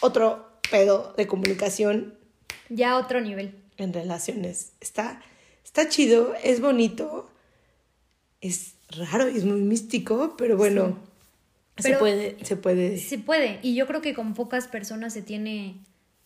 otro 0.00 0.48
pedo 0.70 1.12
de 1.16 1.26
comunicación 1.26 2.14
Ya 2.68 2.96
otro 2.96 3.20
nivel. 3.20 3.54
en 3.76 3.92
relaciones. 3.92 4.72
Está, 4.80 5.20
está 5.64 5.88
chido, 5.88 6.34
es 6.42 6.60
bonito, 6.60 7.28
es 8.40 8.74
raro 9.10 9.28
y 9.28 9.36
es 9.36 9.44
muy 9.44 9.60
místico, 9.60 10.34
pero 10.36 10.56
bueno, 10.56 10.98
se 11.78 11.88
Pero- 11.88 11.98
puede, 11.98 12.36
se 12.44 12.56
puede. 12.56 12.98
Se 12.98 13.18
puede, 13.18 13.58
y 13.62 13.74
yo 13.74 13.86
creo 13.86 14.00
que 14.00 14.14
con 14.14 14.34
pocas 14.34 14.68
personas 14.68 15.12
se 15.12 15.22
tiene 15.22 15.76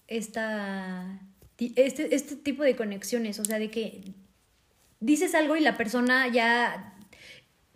esta, 0.07 1.21
este, 1.59 2.14
este 2.14 2.37
tipo 2.37 2.62
de 2.64 2.76
conexiones, 2.76 3.38
o 3.38 3.45
sea, 3.45 3.59
de 3.59 3.71
que 3.71 4.12
dices 5.00 5.35
algo 5.35 5.57
y 5.57 5.61
la 5.61 5.76
persona 5.76 6.28
ya 6.28 6.95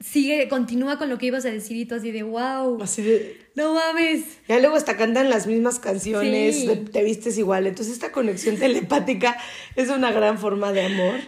sigue, 0.03 0.49
continúa 0.49 0.99
con 0.99 1.09
lo 1.09 1.19
que 1.19 1.27
ibas 1.27 1.45
a 1.45 1.51
decir 1.51 1.77
y 1.77 1.87
tú 1.87 1.95
así 1.95 2.11
de, 2.11 2.23
wow, 2.23 2.83
Así 2.83 3.03
de, 3.03 3.47
no 3.55 3.75
mames. 3.75 4.25
ya 4.49 4.59
luego 4.59 4.77
hasta 4.77 4.97
cantan 4.97 5.31
las 5.31 5.47
mismas 5.47 5.79
canciones, 5.79 6.57
Sí. 6.57 6.67
te, 6.67 6.77
te 6.77 7.03
vistes 7.05 7.39
igual. 7.39 7.67
Entonces 7.67 7.95
esta 7.95 8.13
conexión 8.13 8.57
telepática 8.59 9.37
es 9.77 9.89
una 9.89 10.11
gran 10.13 10.39
forma 10.39 10.73
de 10.73 10.85
amor. 10.85 11.21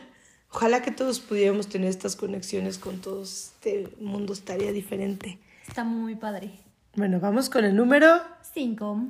Ojalá 0.51 0.83
que 0.83 0.91
todos 0.93 1.21
pudiéramos 1.21 1.69
tener 1.69 1.89
estas 1.91 2.15
conexiones 2.17 2.79
con 2.79 3.01
todos. 3.01 3.53
Este 3.55 3.89
mundo 4.01 4.33
estaría 4.33 4.71
diferente. 4.73 5.39
Está 5.67 5.83
muy 5.85 6.15
padre. 6.15 6.51
Bueno, 6.95 7.19
vamos 7.19 7.51
con 7.51 7.65
el 7.65 7.75
número 7.75 8.21
Cinco. 8.53 9.03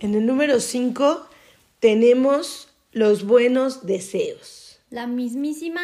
En 0.00 0.14
el 0.16 0.26
número 0.26 0.58
5 0.58 1.28
tenemos 1.78 2.68
los 2.90 3.24
buenos 3.24 3.86
deseos. 3.86 4.61
La 4.92 5.06
mismísima 5.06 5.80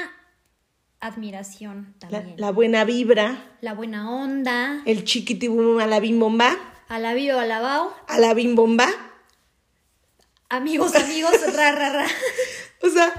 admiración 1.00 1.94
La, 2.02 2.08
también. 2.08 2.34
la 2.38 2.50
buena 2.52 2.84
vibra, 2.84 3.56
La 3.62 3.72
buena 3.72 4.10
onda. 4.10 4.82
el 4.84 5.04
chiquitibum 5.04 5.78
a 5.80 5.86
la 5.86 5.98
bimbomba, 5.98 6.56
Alabío, 6.88 7.38
alabao. 7.38 7.92
a 8.06 8.18
la 8.18 8.34
bimbomba. 8.34 8.86
Amigos, 10.50 10.94
amigos, 10.94 11.32
ra, 11.54 11.72
ra, 11.72 11.90
ra. 11.92 12.06
O 12.82 12.88
sea, 12.88 13.12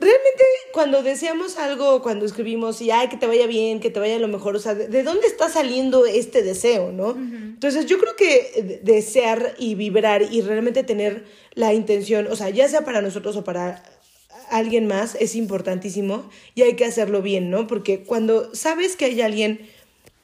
realmente 0.00 0.44
cuando 0.72 1.02
deseamos 1.02 1.58
algo, 1.58 2.02
cuando 2.02 2.24
escribimos 2.24 2.80
y 2.80 2.90
ay, 2.90 3.08
que 3.08 3.16
te 3.16 3.26
vaya 3.26 3.46
bien, 3.46 3.80
que 3.80 3.90
te 3.90 4.00
vaya 4.00 4.18
lo 4.18 4.28
mejor, 4.28 4.56
o 4.56 4.58
sea, 4.60 4.74
¿de, 4.74 4.88
de 4.88 5.02
dónde 5.02 5.26
está 5.26 5.48
saliendo 5.50 6.06
este 6.06 6.42
deseo, 6.42 6.92
no? 6.92 7.10
Entonces 7.10 7.86
yo 7.86 7.98
creo 7.98 8.14
que 8.16 8.62
de- 8.62 8.80
desear 8.92 9.54
y 9.58 9.74
vibrar 9.74 10.22
y 10.22 10.40
realmente 10.42 10.82
tener 10.84 11.26
la 11.54 11.74
intención, 11.74 12.26
o 12.30 12.36
sea, 12.36 12.48
ya 12.50 12.68
sea 12.68 12.82
para 12.82 13.02
nosotros 13.02 13.36
o 13.36 13.44
para 13.44 13.82
alguien 14.50 14.86
más, 14.86 15.16
es 15.20 15.34
importantísimo 15.34 16.28
y 16.54 16.62
hay 16.62 16.74
que 16.74 16.84
hacerlo 16.84 17.22
bien, 17.22 17.50
¿no? 17.50 17.66
Porque 17.66 18.04
cuando 18.04 18.54
sabes 18.54 18.96
que 18.96 19.06
hay 19.06 19.20
alguien 19.20 19.60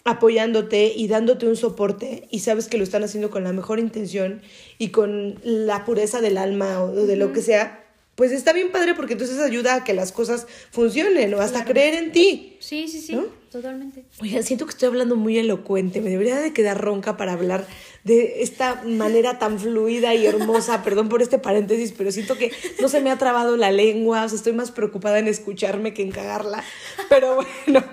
apoyándote 0.05 0.93
y 0.95 1.09
dándote 1.09 1.47
un 1.47 1.57
soporte 1.57 2.29
y 2.31 2.41
sabes 2.41 2.69
que 2.69 2.77
lo 2.77 2.85
están 2.85 3.05
haciendo 3.05 3.31
con 3.31 3.45
la 3.45 3.53
mejor 3.53 3.79
intención 3.79 4.43
y 4.79 4.89
con 4.91 5.41
la 5.43 5.85
pureza 5.85 6.21
del 6.21 6.37
alma 6.37 6.83
o 6.83 6.93
de 6.93 7.17
lo 7.17 7.33
que 7.33 7.41
sea, 7.41 7.84
pues 8.15 8.33
está 8.33 8.53
bien 8.53 8.71
padre 8.71 8.95
porque 8.95 9.15
entonces 9.15 9.39
ayuda 9.41 9.75
a 9.75 9.85
que 9.85 9.93
las 9.93 10.13
cosas 10.13 10.47
funcionen 10.71 11.35
o 11.35 11.41
hasta 11.41 11.65
creer 11.65 11.95
en 11.95 12.13
ti. 12.13 12.57
Sí, 12.61 12.87
sí, 12.89 13.01
sí, 13.01 13.15
¿No? 13.17 13.27
totalmente. 13.51 14.05
Oigan, 14.21 14.43
siento 14.43 14.67
que 14.67 14.71
estoy 14.71 14.89
hablando 14.89 15.17
muy 15.17 15.39
elocuente, 15.39 16.01
me 16.01 16.11
debería 16.11 16.41
de 16.41 16.53
quedar 16.53 16.81
ronca 16.81 17.17
para 17.17 17.33
hablar 17.33 17.67
de 18.05 18.43
esta 18.43 18.83
manera 18.85 19.39
tan 19.39 19.59
fluida 19.59 20.15
y 20.15 20.27
hermosa, 20.27 20.83
perdón 20.83 21.09
por 21.09 21.23
este 21.23 21.39
paréntesis, 21.39 21.93
pero 21.97 22.13
siento 22.13 22.37
que 22.37 22.53
no 22.81 22.89
se 22.89 23.01
me 23.01 23.11
ha 23.11 23.19
trabado 23.19 23.57
la 23.57 23.71
lengua, 23.71 24.25
o 24.25 24.29
sea, 24.29 24.37
estoy 24.37 24.53
más 24.53 24.71
preocupada 24.71 25.19
en 25.19 25.29
escucharme 25.29 25.95
que 25.95 26.03
en 26.03 26.11
cagarla, 26.11 26.63
pero 27.09 27.37
bueno, 27.37 27.85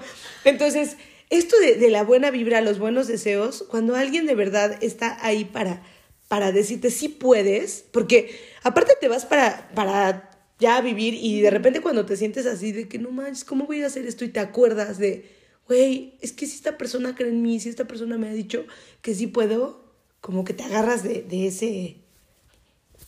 entonces, 0.45 0.97
esto 1.29 1.57
de, 1.59 1.75
de 1.75 1.89
la 1.89 2.03
buena 2.03 2.29
vibra, 2.31 2.61
los 2.61 2.77
buenos 2.79 3.07
deseos, 3.07 3.63
cuando 3.69 3.95
alguien 3.95 4.25
de 4.25 4.35
verdad 4.35 4.77
está 4.81 5.17
ahí 5.25 5.45
para, 5.45 5.81
para 6.31 6.53
decirte 6.53 6.91
sí 6.91 7.09
puedes, 7.09 7.83
porque 7.91 8.39
aparte 8.63 8.93
te 9.01 9.09
vas 9.09 9.25
para, 9.25 9.69
para 9.75 10.29
ya 10.59 10.79
vivir 10.79 11.13
y 11.13 11.41
de 11.41 11.49
repente 11.49 11.81
cuando 11.81 12.05
te 12.05 12.15
sientes 12.15 12.45
así 12.45 12.71
de 12.71 12.87
que 12.87 12.99
no 12.99 13.11
manches, 13.11 13.43
¿cómo 13.43 13.65
voy 13.65 13.83
a 13.83 13.87
hacer 13.87 14.05
esto? 14.05 14.23
Y 14.23 14.29
te 14.29 14.39
acuerdas 14.39 14.97
de, 14.97 15.25
güey, 15.67 16.13
es 16.21 16.31
que 16.31 16.45
si 16.45 16.55
esta 16.55 16.77
persona 16.77 17.15
cree 17.15 17.31
en 17.31 17.41
mí, 17.41 17.59
si 17.59 17.67
esta 17.67 17.83
persona 17.83 18.17
me 18.17 18.29
ha 18.29 18.33
dicho 18.33 18.65
que 19.01 19.13
sí 19.13 19.27
puedo, 19.27 19.83
como 20.21 20.45
que 20.45 20.53
te 20.53 20.63
agarras 20.63 21.03
de, 21.03 21.21
de 21.23 21.47
ese... 21.47 21.65
De 21.65 21.99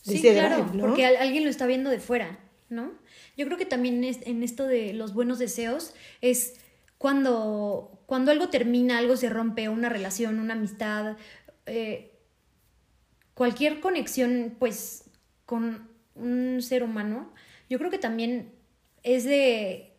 Sí, 0.02 0.16
ese 0.18 0.34
claro, 0.34 0.58
drive, 0.66 0.76
¿no? 0.78 0.84
porque 0.88 1.06
al- 1.06 1.16
alguien 1.16 1.46
lo 1.46 1.50
está 1.50 1.66
viendo 1.66 1.90
de 1.90 2.02
fuera, 2.02 2.40
¿no? 2.68 2.92
Yo 3.38 3.46
creo 3.46 3.58
que 3.58 3.66
también 3.66 4.04
es, 4.04 4.18
en 4.26 4.44
esto 4.44 4.68
de 4.68 4.92
los 4.92 5.14
buenos 5.14 5.40
deseos 5.40 5.94
es 6.20 6.56
cuando, 6.98 8.04
cuando 8.06 8.32
algo 8.32 8.50
termina, 8.50 8.98
algo 8.98 9.16
se 9.16 9.30
rompe, 9.30 9.70
una 9.70 9.88
relación, 9.88 10.40
una 10.42 10.56
amistad, 10.56 11.16
eh, 11.68 12.10
cualquier 13.34 13.80
conexión, 13.80 14.56
pues, 14.60 15.06
con 15.46 15.90
un 16.16 16.62
ser 16.62 16.84
humano, 16.84 17.34
yo 17.70 17.78
creo 17.80 17.90
que 17.90 17.98
también 17.98 18.52
es 19.04 19.24
de 19.24 19.94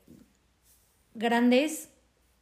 grandes 1.14 1.88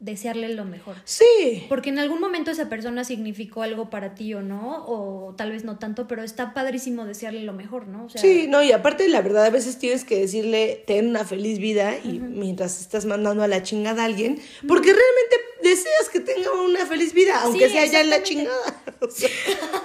desearle 0.03 0.49
lo 0.49 0.65
mejor. 0.65 0.97
Sí. 1.05 1.65
Porque 1.69 1.91
en 1.91 2.01
algún 2.01 2.21
momento 2.21 2.51
esa 2.51 2.69
persona 2.69 3.05
significó 3.05 3.63
algo 3.63 3.89
para 3.89 4.17
ti 4.17 4.35
o 4.35 4.43
no, 4.43 4.85
o 4.89 5.33
tal 5.37 5.53
vez 5.53 5.63
no 5.63 5.79
tanto, 5.79 6.09
pero 6.09 6.25
está 6.25 6.55
padrísimo 6.55 7.07
desearle 7.07 7.45
lo 7.45 7.53
mejor, 7.53 7.87
¿no? 7.87 8.07
O 8.07 8.09
sea, 8.09 8.21
Sí, 8.21 8.47
no, 8.49 8.65
y 8.65 8.73
aparte, 8.73 9.09
la 9.09 9.23
verdad, 9.23 9.45
a 9.45 9.51
veces 9.51 9.79
tienes 9.79 10.05
que 10.05 10.19
decirle, 10.19 10.83
ten 10.89 11.07
una 11.11 11.25
feliz 11.25 11.59
vida 11.61 11.97
y 12.03 12.19
mientras 12.19 12.81
estás 12.81 13.05
mandando 13.05 13.45
a 13.45 13.49
la 13.49 13.63
chingada 13.63 14.03
a 14.03 14.07
alguien, 14.07 14.41
porque 14.67 14.93
realmente 14.93 15.37
deseas 15.63 16.09
que 16.13 16.19
tenga 16.19 16.51
una 16.51 16.85
feliz 16.85 17.15
vida, 17.15 17.41
aunque 17.43 17.69
Sí, 17.69 17.75
sea 17.75 17.83
allá 17.83 18.01
en 18.01 18.11
la 18.11 18.23
chingada. 18.25 18.83
O 19.01 19.11
sea, 19.11 19.29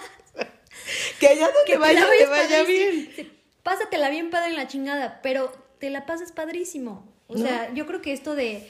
que 1.20 1.28
allá 1.28 1.46
donde 1.46 1.60
que 1.66 1.78
vaya, 1.78 2.64
bien. 2.64 3.12
Sí, 3.16 3.32
Pásatela 3.64 4.10
bien 4.10 4.30
padre 4.30 4.52
en 4.52 4.56
la 4.56 4.68
chingada, 4.68 5.22
pero 5.22 5.52
te 5.80 5.90
la 5.90 6.06
pasas 6.06 6.32
padrísimo. 6.32 7.12
O 7.28 7.36
¿No? 7.36 7.46
sea, 7.46 7.74
yo 7.74 7.86
creo 7.86 8.02
que 8.02 8.14
esto 8.14 8.34
de, 8.36 8.68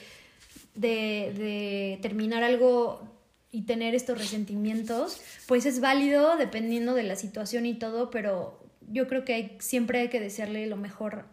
de, 0.74 1.32
de 1.36 1.98
terminar 2.02 2.42
algo 2.42 3.08
y 3.50 3.62
tener 3.62 3.94
estos 3.94 4.18
resentimientos, 4.18 5.20
pues 5.46 5.66
es 5.66 5.80
válido 5.80 6.36
dependiendo 6.36 6.94
de 6.94 7.04
la 7.04 7.16
situación 7.16 7.64
y 7.66 7.74
todo, 7.74 8.10
pero 8.10 8.58
yo 8.90 9.06
creo 9.08 9.24
que 9.24 9.34
hay, 9.34 9.56
siempre 9.60 10.00
hay 10.00 10.08
que 10.08 10.20
desearle 10.20 10.66
lo 10.66 10.76
mejor 10.76 11.26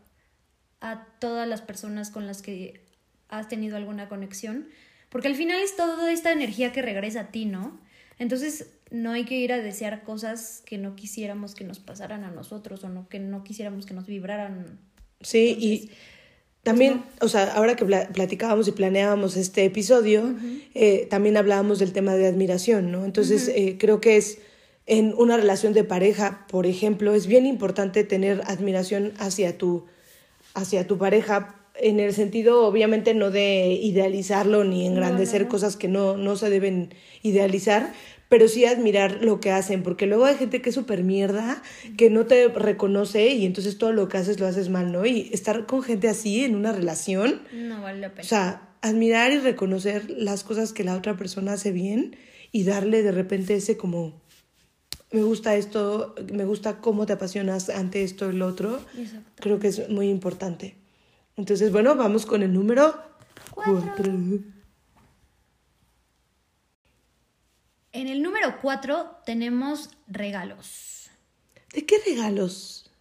a 0.82 1.06
todas 1.20 1.48
las 1.48 1.62
personas 1.62 2.12
con 2.12 2.28
las 2.28 2.42
que 2.42 2.82
has 3.28 3.50
tenido 3.50 3.76
alguna 3.76 4.08
conexión, 4.08 4.68
porque 5.10 5.28
al 5.28 5.36
final 5.36 5.60
es 5.60 5.76
toda 5.76 6.12
esta 6.12 6.32
energía 6.32 6.72
que 6.72 6.82
regresa 6.82 7.22
a 7.22 7.28
ti, 7.32 7.46
¿no? 7.46 7.80
Entonces 8.20 8.75
no 8.92 9.12
hay 9.12 9.25
que 9.25 9.36
ir 9.36 9.51
a 9.51 9.58
desear 9.62 10.04
cosas 10.04 10.62
que 10.65 10.77
no 10.77 10.96
quisiéramos 10.96 11.56
que 11.56 11.63
nos 11.63 11.80
pasaran 11.80 12.24
a 12.24 12.32
nosotros 12.32 12.84
o 12.84 12.89
no, 12.89 13.08
que 13.10 13.20
no 13.20 13.44
quisiéramos 13.44 13.86
que 13.86 13.94
nos 13.94 14.06
vibraran. 14.06 14.80
Sí, 15.22 15.56
y 15.60 15.89
también, 16.63 17.04
o 17.22 17.27
sea, 17.27 17.54
ahora 17.54 17.75
que 17.75 17.86
pla- 17.86 18.08
platicábamos 18.10 18.68
y 18.68 18.72
planeábamos 18.72 19.38
este 19.38 19.65
episodio, 19.65 20.36
eh, 20.74 21.08
también 21.10 21.38
hablábamos 21.38 21.80
del 21.80 21.94
tema 21.94 22.15
de 22.15 22.27
admiración, 22.27 22.92
¿no? 22.92 23.06
Entonces, 23.06 23.48
eh, 23.50 23.77
creo 23.80 24.01
que 24.01 24.18
es 24.18 24.39
en 24.88 25.13
una 25.18 25.36
relación 25.38 25.74
de 25.74 25.84
pareja, 25.84 26.46
por 26.48 26.68
ejemplo, 26.68 27.15
es 27.15 27.25
bien 27.27 27.46
importante 27.46 28.04
tener 28.04 28.42
admiración 28.46 29.13
hacia 29.18 29.58
tu, 29.58 29.86
hacia 30.54 30.86
tu 30.86 30.98
pareja, 30.98 31.56
en 31.77 32.00
el 32.00 32.13
sentido, 32.13 32.65
obviamente, 32.65 33.13
no 33.13 33.32
de 33.32 33.68
idealizarlo 33.82 34.63
ni 34.63 34.86
engrandecer 34.88 35.48
cosas 35.48 35.75
que 35.75 35.88
no, 35.89 36.15
no 36.18 36.36
se 36.38 36.50
deben 36.50 36.94
idealizar, 37.22 37.94
pero 38.36 38.50
sí 38.50 38.65
admirar 38.65 39.24
lo 39.24 39.39
que 39.39 39.50
hacen, 39.50 39.82
porque 39.82 40.08
luego 40.08 40.25
hay 40.25 40.36
gente 40.36 40.62
que 40.62 40.68
es 40.68 40.75
súper 40.75 41.06
mierda, 41.06 41.63
que 41.96 42.10
no 42.10 42.25
te 42.25 42.50
reconoce 42.50 43.30
y 43.30 43.46
entonces 43.46 43.77
todo 43.77 43.94
lo 43.94 44.10
que 44.10 44.18
haces 44.18 44.42
lo 44.42 44.46
haces 44.46 44.68
mal, 44.68 44.92
¿no? 44.92 45.06
Y 45.06 45.30
estar 45.32 45.65
con 45.65 45.84
gente 45.84 46.10
así 46.10 46.44
en 46.44 46.54
una 46.54 46.74
relación. 46.74 47.44
No 47.54 47.82
vale 47.82 48.01
la 48.01 48.10
pena. 48.10 48.24
O 48.24 48.27
sea, 48.27 48.75
admirar 48.82 49.32
y 49.32 49.38
reconocer 49.38 50.12
las 50.12 50.44
cosas 50.44 50.74
que 50.74 50.84
la 50.84 50.98
otra 50.98 51.15
persona 51.15 51.54
hace 51.54 51.72
bien 51.72 52.18
y 52.51 52.65
darle 52.65 53.04
de 53.04 53.13
repente 53.13 53.56
ese 53.56 53.77
como 53.77 54.22
me 55.13 55.24
gusta 55.24 55.56
esto, 55.56 56.13
me 56.34 56.44
gusta 56.44 56.82
cómo 56.82 57.06
te 57.06 57.13
apasionas 57.13 57.70
ante 57.70 58.04
esto 58.04 58.30
el 58.30 58.42
otro. 58.42 58.82
Exacto. 58.98 59.32
Creo 59.36 59.60
que 59.60 59.70
es 59.70 59.88
muy 59.88 60.10
importante. 60.10 60.75
Entonces, 61.38 61.72
bueno, 61.72 61.96
vamos 61.96 62.25
con 62.25 62.44
el 62.44 62.51
número 62.51 62.96
4. 63.51 64.12
En 67.96 68.10
el 68.10 68.22
número 68.22 68.58
4 68.62 69.22
tenemos 69.25 69.90
regalos. 70.06 71.10
¿De 71.74 71.86
qué 71.86 71.96
regalos 72.06 72.92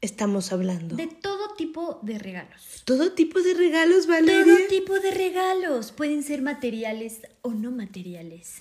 estamos 0.00 0.50
hablando? 0.52 0.96
De 0.96 1.06
todo 1.06 1.54
tipo 1.54 2.00
de 2.02 2.18
regalos. 2.18 2.82
Todo 2.84 3.12
tipo 3.12 3.40
de 3.40 3.54
regalos, 3.54 4.08
Valeria. 4.08 4.42
Todo 4.42 4.66
tipo 4.68 4.98
de 4.98 5.12
regalos. 5.12 5.92
Pueden 5.92 6.24
ser 6.24 6.42
materiales 6.42 7.18
o 7.42 7.50
no 7.50 7.70
materiales. 7.70 8.54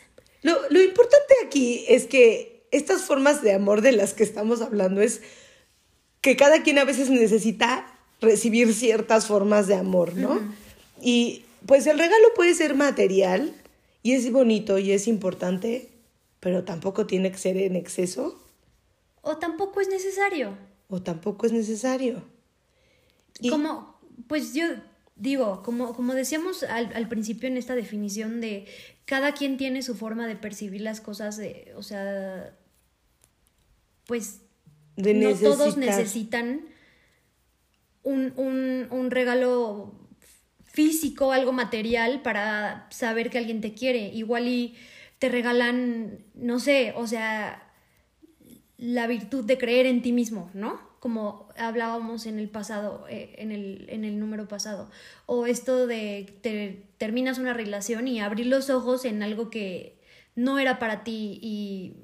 Lo, 0.43 0.60
lo 0.69 0.79
importante 0.79 1.34
aquí 1.43 1.84
es 1.88 2.05
que 2.05 2.67
estas 2.69 3.01
formas 3.01 3.41
de 3.41 3.53
amor 3.53 3.81
de 3.81 3.91
las 3.91 4.13
que 4.13 4.22
estamos 4.22 4.62
hablando 4.62 5.01
es 5.01 5.22
que 6.22 6.38
cada 6.38 6.62
quien 6.62 6.77
a 6.77 6.84
veces 6.84 7.10
necesita 7.10 7.91
recibir 8.22 8.75
ciertas 8.75 9.25
formas 9.25 9.65
de 9.65 9.74
amor, 9.74 10.15
¿no? 10.15 10.39
Y 11.01 11.46
pues 11.65 11.88
el 11.88 11.98
regalo 11.98 12.27
puede 12.36 12.53
ser 12.53 12.75
material 12.75 13.55
y 14.03 14.13
es 14.13 14.32
bonito 14.32 14.77
y 14.79 14.91
es 14.91 15.08
importante, 15.08 15.89
pero 16.39 16.63
tampoco 16.63 17.06
tiene 17.06 17.32
que 17.32 17.38
ser 17.38 17.58
en 17.58 17.75
exceso 17.75 18.41
O 19.22 19.38
tampoco 19.38 19.82
es 19.82 19.89
necesario. 19.89 20.56
o 20.88 21.01
tampoco 21.01 21.46
es 21.46 21.51
necesario. 21.51 22.24
Y- 23.39 23.50
Como, 23.50 24.00
pues 24.27 24.53
yo 24.53 24.65
digo, 25.15 25.62
como, 25.63 25.94
como 25.94 26.13
decíamos 26.13 26.63
al, 26.63 26.91
al 26.94 27.08
principio 27.10 27.48
en 27.50 27.58
esta 27.58 27.75
definición 27.75 28.39
de 28.41 28.65
cada 29.06 29.34
quien 29.34 29.58
tiene 29.58 29.82
su 29.82 29.96
forma 29.96 30.27
de 30.27 30.36
percibir 30.38 30.82
las 30.82 31.01
cosas, 31.01 31.36
de, 31.38 31.74
o 31.75 31.84
sea, 31.84 32.56
pues 34.06 34.41
De 34.96 35.13
no 35.13 35.34
todos 35.36 35.77
necesitan 35.77 36.62
un, 38.04 38.34
un, 38.38 38.88
un 38.91 39.12
regalo 39.12 39.93
físico, 40.80 41.34
algo 41.34 41.52
material 41.52 42.22
para 42.22 42.88
saber 42.89 43.30
que 43.30 43.38
alguien 43.38 43.60
te 43.60 43.74
quiere. 43.74 44.13
Igual 44.13 44.48
y 44.48 44.76
te 45.20 45.28
regalan, 45.28 46.20
no 46.36 46.62
sé, 46.62 46.94
o 46.96 47.06
sea, 47.06 47.70
la 48.78 49.06
virtud 49.08 49.44
de 49.44 49.58
creer 49.58 49.88
en 49.88 50.02
ti 50.02 50.13
mismo, 50.13 50.50
¿no? 50.54 50.80
Como 51.02 51.50
hablábamos 51.58 52.26
en 52.28 52.39
el 52.39 52.48
pasado, 52.48 53.06
eh, 53.10 53.36
en, 53.39 53.52
el, 53.52 53.88
en 53.89 54.06
el 54.06 54.22
número 54.22 54.48
pasado. 54.48 54.89
O 55.26 55.48
esto 55.48 55.86
de 55.86 56.34
te 56.39 56.86
terminas 56.98 57.39
una 57.39 57.54
relación 57.54 58.08
y 58.08 58.22
abrir 58.22 58.46
los 58.46 58.70
ojos 58.70 59.04
en 59.04 59.22
algo 59.22 59.50
que 59.50 60.00
no 60.36 60.60
era 60.60 60.80
para 60.80 61.04
ti 61.04 61.39
y 61.42 61.98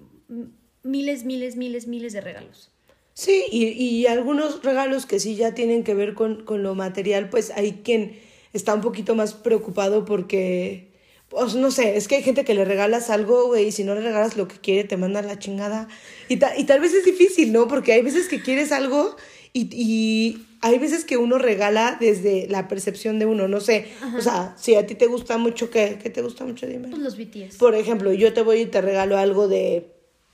miles, 0.83 1.23
miles, 1.23 1.55
miles, 1.55 1.87
miles 1.87 2.11
de 2.11 2.19
regalos. 2.19 2.73
Sí, 3.13 3.45
y, 3.49 3.67
y 3.67 4.07
algunos 4.07 4.61
regalos 4.63 5.05
que 5.05 5.21
sí 5.21 5.37
ya 5.37 5.53
tienen 5.53 5.85
que 5.85 5.93
ver 5.93 6.13
con, 6.13 6.43
con 6.43 6.61
lo 6.61 6.75
material, 6.75 7.29
pues 7.29 7.51
hay 7.51 7.81
quien 7.85 8.19
está 8.55 8.73
un 8.73 8.81
poquito 8.81 9.13
más 9.15 9.33
preocupado 9.33 10.05
porque, 10.05 10.89
pues 11.29 11.55
no 11.55 11.69
sé, 11.71 11.97
es 11.97 12.07
que 12.07 12.15
hay 12.15 12.23
gente 12.23 12.43
que 12.45 12.53
le 12.53 12.65
regalas 12.65 13.09
algo, 13.09 13.47
güey, 13.47 13.67
y 13.67 13.71
si 13.71 13.83
no 13.83 13.93
le 13.95 14.01
regalas 14.01 14.37
lo 14.37 14.47
que 14.47 14.55
quiere, 14.57 14.83
te 14.87 14.97
manda 14.97 15.21
la 15.21 15.37
chingada. 15.39 15.87
Y, 16.29 16.37
ta- 16.37 16.57
y 16.57 16.63
tal 16.63 16.79
vez 16.79 16.93
es 16.93 17.05
difícil, 17.05 17.51
¿no? 17.51 17.67
Porque 17.67 17.91
hay 17.93 18.01
veces 18.01 18.27
que 18.27 18.41
quieres 18.41 18.71
algo 18.71 19.15
y, 19.53 19.67
y 19.71 20.45
hay 20.61 20.79
veces 20.79 21.05
que 21.05 21.17
uno 21.17 21.37
regala 21.37 21.97
desde 21.99 22.47
la 22.49 22.67
percepción 22.67 23.19
de 23.19 23.25
uno, 23.25 23.47
no 23.47 23.59
sé. 23.61 23.87
O 24.17 24.21
sea, 24.21 24.55
si 24.57 24.75
a 24.75 24.85
ti 24.87 24.95
te 24.95 25.05
gusta 25.07 25.37
mucho, 25.37 25.69
¿qué, 25.69 25.99
¿Qué 26.01 26.09
te 26.09 26.21
gusta 26.21 26.43
mucho? 26.45 26.65
Dime. 26.67 26.87
Pues 26.89 27.01
los 27.01 27.17
BTS. 27.17 27.57
Por 27.57 27.75
ejemplo, 27.75 28.11
yo 28.13 28.33
te 28.33 28.41
voy 28.41 28.61
y 28.61 28.65
te 28.65 28.81
regalo 28.81 29.17
algo 29.17 29.47
de 29.47 29.87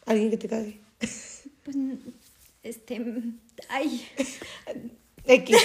alguien 0.06 0.30
que 0.30 0.38
te 0.38 0.48
cague. 0.48 0.80
Pues, 1.64 1.76
este, 2.64 3.02
ay, 3.70 4.06
X. 5.26 5.58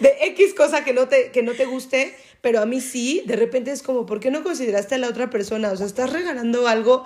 De 0.00 0.12
X 0.22 0.54
cosa 0.54 0.84
que 0.84 0.92
no, 0.92 1.08
te, 1.08 1.30
que 1.30 1.42
no 1.42 1.52
te 1.52 1.66
guste, 1.66 2.14
pero 2.40 2.60
a 2.60 2.66
mí 2.66 2.80
sí, 2.80 3.22
de 3.26 3.36
repente 3.36 3.70
es 3.70 3.82
como, 3.82 4.06
¿por 4.06 4.20
qué 4.20 4.30
no 4.30 4.42
consideraste 4.42 4.96
a 4.96 4.98
la 4.98 5.08
otra 5.08 5.30
persona? 5.30 5.70
O 5.70 5.76
sea, 5.76 5.86
¿estás 5.86 6.12
regalando 6.12 6.66
algo 6.66 7.04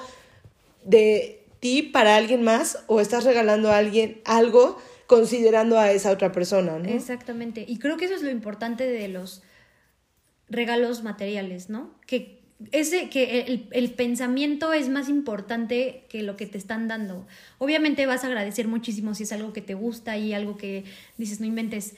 de 0.85 1.43
ti 1.61 1.83
para 1.83 2.17
alguien 2.17 2.43
más 2.43 2.85
o 2.87 3.01
estás 3.01 3.25
regalando 3.25 3.71
a 3.71 3.79
alguien 3.79 4.21
algo 4.25 4.79
considerando 5.07 5.79
a 5.79 5.91
esa 5.91 6.11
otra 6.11 6.33
persona, 6.33 6.79
¿no? 6.79 6.89
Exactamente. 6.89 7.65
Y 7.67 7.79
creo 7.79 7.97
que 7.97 8.05
eso 8.05 8.15
es 8.15 8.23
lo 8.23 8.31
importante 8.31 8.87
de 8.87 9.09
los 9.09 9.43
regalos 10.49 11.03
materiales, 11.03 11.71
¿no? 11.71 11.91
Que 12.07 12.38
ese, 12.73 13.09
que 13.09 13.41
el, 13.43 13.69
el 13.71 13.91
pensamiento 13.93 14.73
es 14.73 14.89
más 14.89 15.09
importante 15.09 16.05
que 16.09 16.23
lo 16.23 16.37
que 16.37 16.47
te 16.47 16.59
están 16.59 16.89
dando. 16.89 17.27
Obviamente 17.59 18.07
vas 18.07 18.25
a 18.25 18.27
agradecer 18.27 18.67
muchísimo 18.67 19.15
si 19.15 19.23
es 19.23 19.33
algo 19.33 19.53
que 19.53 19.63
te 19.63 19.75
gusta 19.75 20.17
y 20.17 20.35
algo 20.35 20.57
que 20.57 20.85
dices, 21.17 21.41
no 21.41 21.47
inventes, 21.47 21.95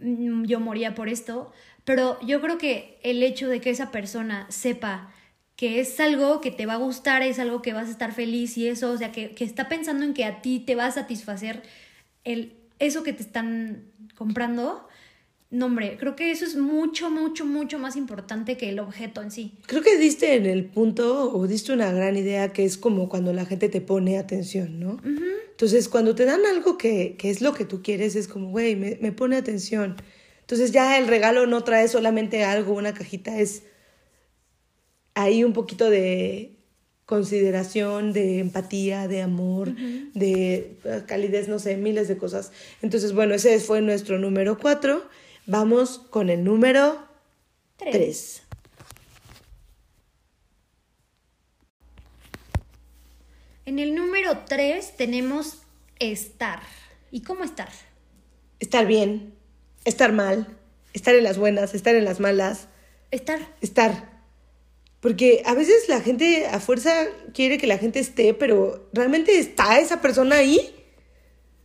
mm, 0.00 0.44
yo 0.44 0.60
moría 0.60 0.94
por 0.94 1.08
esto. 1.08 1.52
Pero 1.84 2.18
yo 2.26 2.40
creo 2.40 2.58
que 2.58 2.98
el 3.02 3.22
hecho 3.22 3.48
de 3.48 3.60
que 3.60 3.70
esa 3.70 3.90
persona 3.90 4.46
sepa 4.50 5.12
que 5.56 5.80
es 5.80 6.00
algo 6.00 6.40
que 6.40 6.50
te 6.50 6.64
va 6.64 6.74
a 6.74 6.78
gustar, 6.78 7.22
es 7.22 7.38
algo 7.38 7.60
que 7.60 7.74
vas 7.74 7.88
a 7.88 7.90
estar 7.90 8.12
feliz 8.12 8.56
y 8.56 8.66
eso, 8.66 8.92
o 8.92 8.96
sea, 8.96 9.12
que, 9.12 9.34
que 9.34 9.44
está 9.44 9.68
pensando 9.68 10.06
en 10.06 10.14
que 10.14 10.24
a 10.24 10.40
ti 10.40 10.60
te 10.60 10.74
va 10.74 10.86
a 10.86 10.90
satisfacer 10.90 11.62
el, 12.24 12.54
eso 12.78 13.02
que 13.02 13.12
te 13.12 13.22
están 13.22 13.84
comprando, 14.14 14.88
no 15.50 15.66
hombre, 15.66 15.96
creo 15.98 16.14
que 16.14 16.30
eso 16.30 16.44
es 16.44 16.56
mucho, 16.56 17.10
mucho, 17.10 17.44
mucho 17.44 17.78
más 17.78 17.96
importante 17.96 18.56
que 18.56 18.68
el 18.68 18.78
objeto 18.78 19.20
en 19.20 19.32
sí. 19.32 19.52
Creo 19.66 19.82
que 19.82 19.98
diste 19.98 20.36
en 20.36 20.46
el 20.46 20.64
punto 20.66 21.32
o 21.32 21.46
diste 21.48 21.72
una 21.72 21.90
gran 21.90 22.16
idea 22.16 22.52
que 22.52 22.64
es 22.64 22.78
como 22.78 23.08
cuando 23.08 23.32
la 23.32 23.44
gente 23.44 23.68
te 23.68 23.80
pone 23.80 24.18
atención, 24.18 24.78
¿no? 24.78 25.00
Entonces, 25.50 25.88
cuando 25.88 26.14
te 26.14 26.24
dan 26.24 26.46
algo 26.46 26.78
que, 26.78 27.16
que 27.18 27.30
es 27.30 27.40
lo 27.40 27.52
que 27.52 27.64
tú 27.64 27.82
quieres, 27.82 28.14
es 28.14 28.28
como, 28.28 28.50
güey, 28.50 28.76
me, 28.76 28.96
me 29.00 29.10
pone 29.10 29.36
atención. 29.36 29.96
Entonces 30.40 30.72
ya 30.72 30.98
el 30.98 31.08
regalo 31.08 31.46
no 31.46 31.64
trae 31.64 31.88
solamente 31.88 32.44
algo, 32.44 32.74
una 32.74 32.94
cajita, 32.94 33.38
es 33.38 33.64
ahí 35.14 35.44
un 35.44 35.52
poquito 35.52 35.90
de 35.90 36.56
consideración, 37.06 38.12
de 38.12 38.38
empatía, 38.38 39.08
de 39.08 39.20
amor, 39.20 39.74
de 40.14 40.78
eh, 40.84 41.02
calidez, 41.08 41.48
no 41.48 41.58
sé, 41.58 41.76
miles 41.76 42.06
de 42.06 42.16
cosas. 42.16 42.52
Entonces, 42.82 43.12
bueno, 43.12 43.34
ese 43.34 43.58
fue 43.58 43.80
nuestro 43.80 44.18
número 44.18 44.58
cuatro. 44.58 45.02
Vamos 45.46 45.98
con 46.10 46.30
el 46.30 46.44
número 46.44 46.98
3. 47.78 48.42
En 53.66 53.78
el 53.78 53.94
número 53.94 54.38
3 54.46 54.96
tenemos 54.96 55.62
estar. 55.98 56.60
¿Y 57.10 57.22
cómo 57.22 57.44
estar? 57.44 57.68
Estar 58.58 58.86
bien, 58.86 59.34
estar 59.84 60.12
mal, 60.12 60.46
estar 60.92 61.14
en 61.14 61.24
las 61.24 61.38
buenas, 61.38 61.74
estar 61.74 61.94
en 61.94 62.04
las 62.04 62.20
malas. 62.20 62.68
Estar. 63.10 63.40
Estar. 63.60 64.10
Porque 65.00 65.42
a 65.46 65.54
veces 65.54 65.88
la 65.88 66.00
gente 66.00 66.46
a 66.46 66.60
fuerza 66.60 67.06
quiere 67.32 67.58
que 67.58 67.66
la 67.66 67.78
gente 67.78 67.98
esté, 67.98 68.34
pero 68.34 68.88
¿realmente 68.92 69.38
está 69.38 69.78
esa 69.80 70.00
persona 70.00 70.36
ahí? 70.36 70.79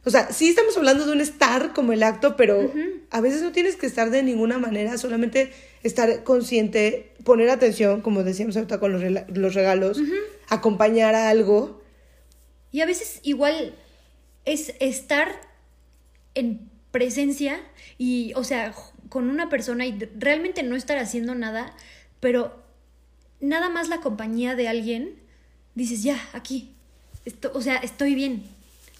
O 0.05 0.11
sea, 0.11 0.31
sí 0.31 0.49
estamos 0.49 0.77
hablando 0.77 1.05
de 1.05 1.11
un 1.11 1.19
estar 1.19 1.73
como 1.73 1.91
el 1.91 2.03
acto, 2.03 2.35
pero 2.35 2.71
a 3.09 3.21
veces 3.21 3.41
no 3.41 3.51
tienes 3.51 3.75
que 3.75 3.87
estar 3.87 4.11
de 4.11 4.21
ninguna 4.21 4.59
manera, 4.59 4.99
solamente 4.99 5.51
estar 5.81 6.23
consciente, 6.23 7.13
poner 7.23 7.49
atención, 7.49 8.01
como 8.01 8.23
decíamos 8.23 8.55
ahorita 8.55 8.79
con 8.79 8.93
los, 8.93 9.53
regalos, 9.55 9.99
acompañar 10.47 11.15
a 11.15 11.29
algo. 11.29 11.81
Y 12.71 12.81
a 12.81 12.85
veces 12.85 13.19
igual 13.23 13.73
es 14.45 14.75
estar 14.79 15.41
en 16.35 16.69
presencia 16.91 17.59
y, 17.97 18.31
o 18.35 18.43
sea, 18.43 18.75
con 19.09 19.27
una 19.27 19.49
persona 19.49 19.87
y 19.87 19.97
realmente 20.19 20.61
no 20.61 20.75
estar 20.75 20.99
haciendo 20.99 21.33
nada, 21.33 21.75
pero 22.19 22.63
nada 23.39 23.69
más 23.69 23.89
la 23.89 24.01
compañía 24.01 24.55
de 24.55 24.67
alguien, 24.67 25.15
dices, 25.73 26.03
ya, 26.03 26.21
aquí, 26.33 26.75
esto, 27.25 27.51
o 27.55 27.61
sea, 27.61 27.77
estoy 27.77 28.13
bien. 28.13 28.54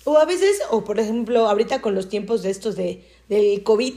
O 0.06 0.18
a 0.20 0.26
veces, 0.26 0.62
o 0.70 0.84
por 0.84 1.00
ejemplo, 1.00 1.50
ahorita 1.50 1.82
con 1.82 1.96
los 1.96 2.10
tiempos 2.10 2.44
de 2.44 2.52
estos 2.52 2.76
de, 2.76 3.04
del 3.28 3.64
COVID, 3.64 3.96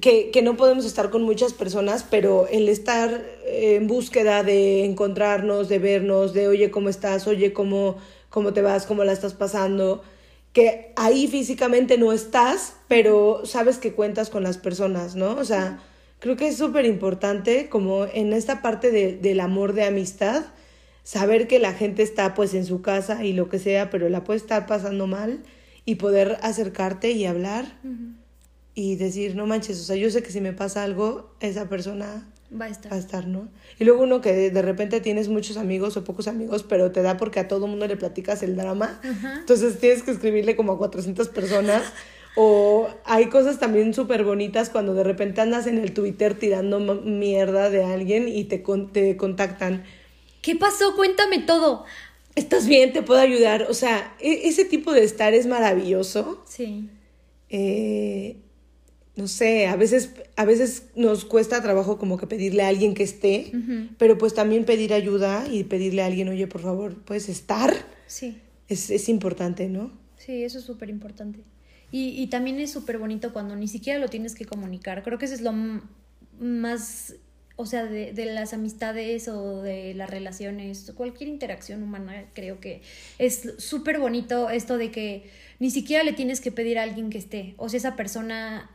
que, 0.00 0.30
que, 0.30 0.42
no 0.42 0.56
podemos 0.56 0.84
estar 0.84 1.10
con 1.10 1.22
muchas 1.22 1.52
personas, 1.52 2.04
pero 2.08 2.48
el 2.48 2.68
estar 2.68 3.22
en 3.46 3.86
búsqueda 3.86 4.42
de 4.42 4.84
encontrarnos, 4.84 5.68
de 5.68 5.78
vernos, 5.78 6.32
de 6.32 6.48
oye, 6.48 6.72
¿cómo 6.72 6.88
estás? 6.88 7.28
Oye, 7.28 7.52
¿cómo, 7.52 7.98
cómo 8.30 8.52
te 8.52 8.62
vas? 8.62 8.84
¿Cómo 8.84 9.04
la 9.04 9.12
estás 9.12 9.34
pasando? 9.34 10.02
Que 10.52 10.92
ahí 10.96 11.28
físicamente 11.28 11.98
no 11.98 12.12
estás, 12.12 12.74
pero 12.88 13.42
sabes 13.44 13.78
que 13.78 13.92
cuentas 13.92 14.28
con 14.28 14.42
las 14.42 14.58
personas, 14.58 15.14
¿no? 15.14 15.36
O 15.36 15.44
sea, 15.44 15.80
creo 16.18 16.36
que 16.36 16.48
es 16.48 16.56
súper 16.56 16.84
importante 16.84 17.68
como 17.68 18.06
en 18.06 18.32
esta 18.32 18.60
parte 18.60 18.90
de, 18.90 19.16
del 19.18 19.38
amor 19.38 19.72
de 19.72 19.84
amistad, 19.84 20.46
saber 21.02 21.48
que 21.48 21.58
la 21.58 21.72
gente 21.72 22.02
está 22.02 22.34
pues 22.34 22.54
en 22.54 22.64
su 22.64 22.82
casa 22.82 23.24
y 23.24 23.32
lo 23.32 23.48
que 23.48 23.58
sea, 23.58 23.90
pero 23.90 24.08
la 24.08 24.24
puede 24.24 24.38
estar 24.38 24.66
pasando 24.66 25.06
mal 25.06 25.42
y 25.84 25.96
poder 25.96 26.38
acercarte 26.42 27.10
y 27.10 27.26
hablar 27.26 27.66
y 28.74 28.96
decir, 28.96 29.34
no 29.34 29.46
manches, 29.46 29.80
o 29.80 29.84
sea, 29.84 29.96
yo 29.96 30.10
sé 30.10 30.22
que 30.22 30.30
si 30.30 30.40
me 30.40 30.52
pasa 30.52 30.82
algo, 30.82 31.34
esa 31.40 31.68
persona 31.68 32.28
va 32.58 32.66
a 32.66 32.68
estar. 32.68 32.92
Va 32.92 32.96
a 32.96 32.98
estar, 33.00 33.26
¿no? 33.26 33.48
Y 33.78 33.84
luego 33.84 34.02
uno 34.02 34.20
que 34.20 34.50
de 34.50 34.62
repente 34.62 35.00
tienes 35.00 35.28
muchos 35.28 35.56
amigos 35.56 35.96
o 35.96 36.04
pocos 36.04 36.28
amigos, 36.28 36.62
pero 36.62 36.92
te 36.92 37.02
da 37.02 37.16
porque 37.16 37.40
a 37.40 37.48
todo 37.48 37.66
mundo 37.66 37.86
le 37.86 37.96
platicas 37.96 38.42
el 38.42 38.56
drama. 38.56 39.00
Entonces 39.40 39.78
tienes 39.78 40.02
que 40.02 40.12
escribirle 40.12 40.56
como 40.56 40.72
a 40.72 40.78
400 40.78 41.28
personas. 41.28 41.82
O 42.34 42.88
hay 43.04 43.26
cosas 43.26 43.58
también 43.58 43.92
súper 43.92 44.24
bonitas 44.24 44.70
cuando 44.70 44.94
de 44.94 45.04
repente 45.04 45.42
andas 45.42 45.66
en 45.66 45.76
el 45.76 45.92
Twitter 45.92 46.32
tirando 46.32 46.80
mierda 46.80 47.68
de 47.68 47.84
alguien 47.84 48.26
y 48.26 48.44
te, 48.44 48.64
te 48.92 49.18
contactan. 49.18 49.84
¿Qué 50.42 50.56
pasó? 50.56 50.94
Cuéntame 50.96 51.38
todo. 51.38 51.84
¿Estás 52.34 52.66
bien? 52.66 52.92
¿Te 52.92 53.02
puedo 53.02 53.20
ayudar? 53.20 53.66
O 53.70 53.74
sea, 53.74 54.14
e-, 54.20 54.48
ese 54.48 54.64
tipo 54.64 54.92
de 54.92 55.04
estar 55.04 55.32
es 55.32 55.46
maravilloso. 55.46 56.44
Sí. 56.46 56.90
Eh, 57.48 58.36
no 59.14 59.28
sé, 59.28 59.66
a 59.66 59.76
veces, 59.76 60.10
a 60.36 60.44
veces 60.44 60.84
nos 60.96 61.24
cuesta 61.24 61.62
trabajo 61.62 61.98
como 61.98 62.16
que 62.16 62.26
pedirle 62.26 62.62
a 62.62 62.68
alguien 62.68 62.94
que 62.94 63.02
esté, 63.02 63.52
pero 63.98 64.16
pues 64.16 64.32
también 64.32 64.64
pedir 64.64 64.94
ayuda 64.94 65.46
y 65.50 65.64
pedirle 65.64 66.02
a 66.02 66.06
alguien, 66.06 66.30
oye, 66.30 66.46
por 66.46 66.62
favor, 66.62 66.96
¿puedes 67.02 67.28
estar? 67.28 67.74
Sí. 68.06 68.38
Es, 68.68 68.90
es 68.90 69.10
importante, 69.10 69.68
¿no? 69.68 69.92
Sí, 70.16 70.44
eso 70.44 70.58
es 70.58 70.64
súper 70.64 70.88
importante. 70.88 71.40
Y, 71.90 72.08
y, 72.22 72.28
también 72.28 72.58
es 72.58 72.70
súper 72.70 72.96
bonito 72.96 73.34
cuando 73.34 73.54
ni 73.54 73.68
siquiera 73.68 73.98
lo 73.98 74.08
tienes 74.08 74.34
que 74.34 74.46
comunicar. 74.46 75.02
Creo 75.02 75.18
que 75.18 75.26
eso 75.26 75.34
es 75.34 75.42
lo 75.42 75.52
más, 76.40 77.16
o 77.56 77.66
sea, 77.66 77.84
de, 77.84 78.12
de 78.12 78.26
las 78.26 78.52
amistades 78.52 79.28
o 79.28 79.62
de 79.62 79.94
las 79.94 80.08
relaciones, 80.08 80.92
cualquier 80.96 81.28
interacción 81.28 81.82
humana, 81.82 82.24
creo 82.34 82.60
que 82.60 82.82
es 83.18 83.54
súper 83.58 83.98
bonito 83.98 84.50
esto 84.50 84.78
de 84.78 84.90
que 84.90 85.30
ni 85.58 85.70
siquiera 85.70 86.02
le 86.02 86.12
tienes 86.12 86.40
que 86.40 86.50
pedir 86.50 86.78
a 86.78 86.82
alguien 86.82 87.10
que 87.10 87.18
esté. 87.18 87.54
O 87.56 87.68
sea, 87.68 87.78
esa 87.78 87.96
persona 87.96 88.70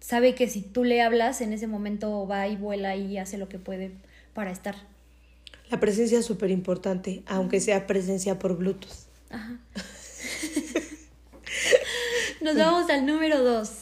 sabe 0.00 0.34
que 0.34 0.48
si 0.48 0.60
tú 0.62 0.84
le 0.84 1.00
hablas, 1.00 1.40
en 1.40 1.52
ese 1.52 1.66
momento 1.66 2.26
va 2.26 2.48
y 2.48 2.56
vuela 2.56 2.96
y 2.96 3.18
hace 3.18 3.38
lo 3.38 3.48
que 3.48 3.58
puede 3.58 3.92
para 4.34 4.50
estar. 4.50 4.76
La 5.70 5.80
presencia 5.80 6.18
es 6.18 6.26
súper 6.26 6.50
importante, 6.50 7.22
aunque 7.26 7.60
sea 7.60 7.86
presencia 7.86 8.38
por 8.38 8.56
Bluetooth. 8.56 8.90
Ajá. 9.30 9.58
Nos 12.40 12.56
vamos 12.56 12.90
al 12.90 13.06
número 13.06 13.42
dos. 13.42 13.81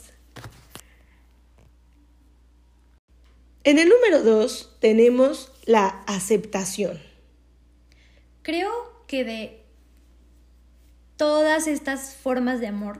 En 3.70 3.78
el 3.78 3.88
número 3.88 4.24
dos 4.24 4.76
tenemos 4.80 5.52
la 5.64 5.86
aceptación. 6.08 6.98
Creo 8.42 8.72
que 9.06 9.22
de 9.22 9.62
todas 11.16 11.68
estas 11.68 12.16
formas 12.16 12.58
de 12.58 12.66
amor, 12.66 12.98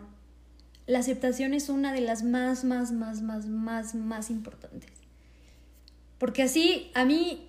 la 0.87 1.01
aceptación 1.01 1.55
es 1.55 1.71
una 1.71 1.93
de 1.93 2.03
las 2.03 2.23
más, 2.23 2.63
más, 2.63 2.93
más, 2.93 3.21
más, 3.21 3.47
más, 3.47 3.97
más 3.97 4.31
importantes. 4.31 4.93
Porque 6.19 6.45
así 6.45 6.93
a 6.95 7.05
mí, 7.05 7.49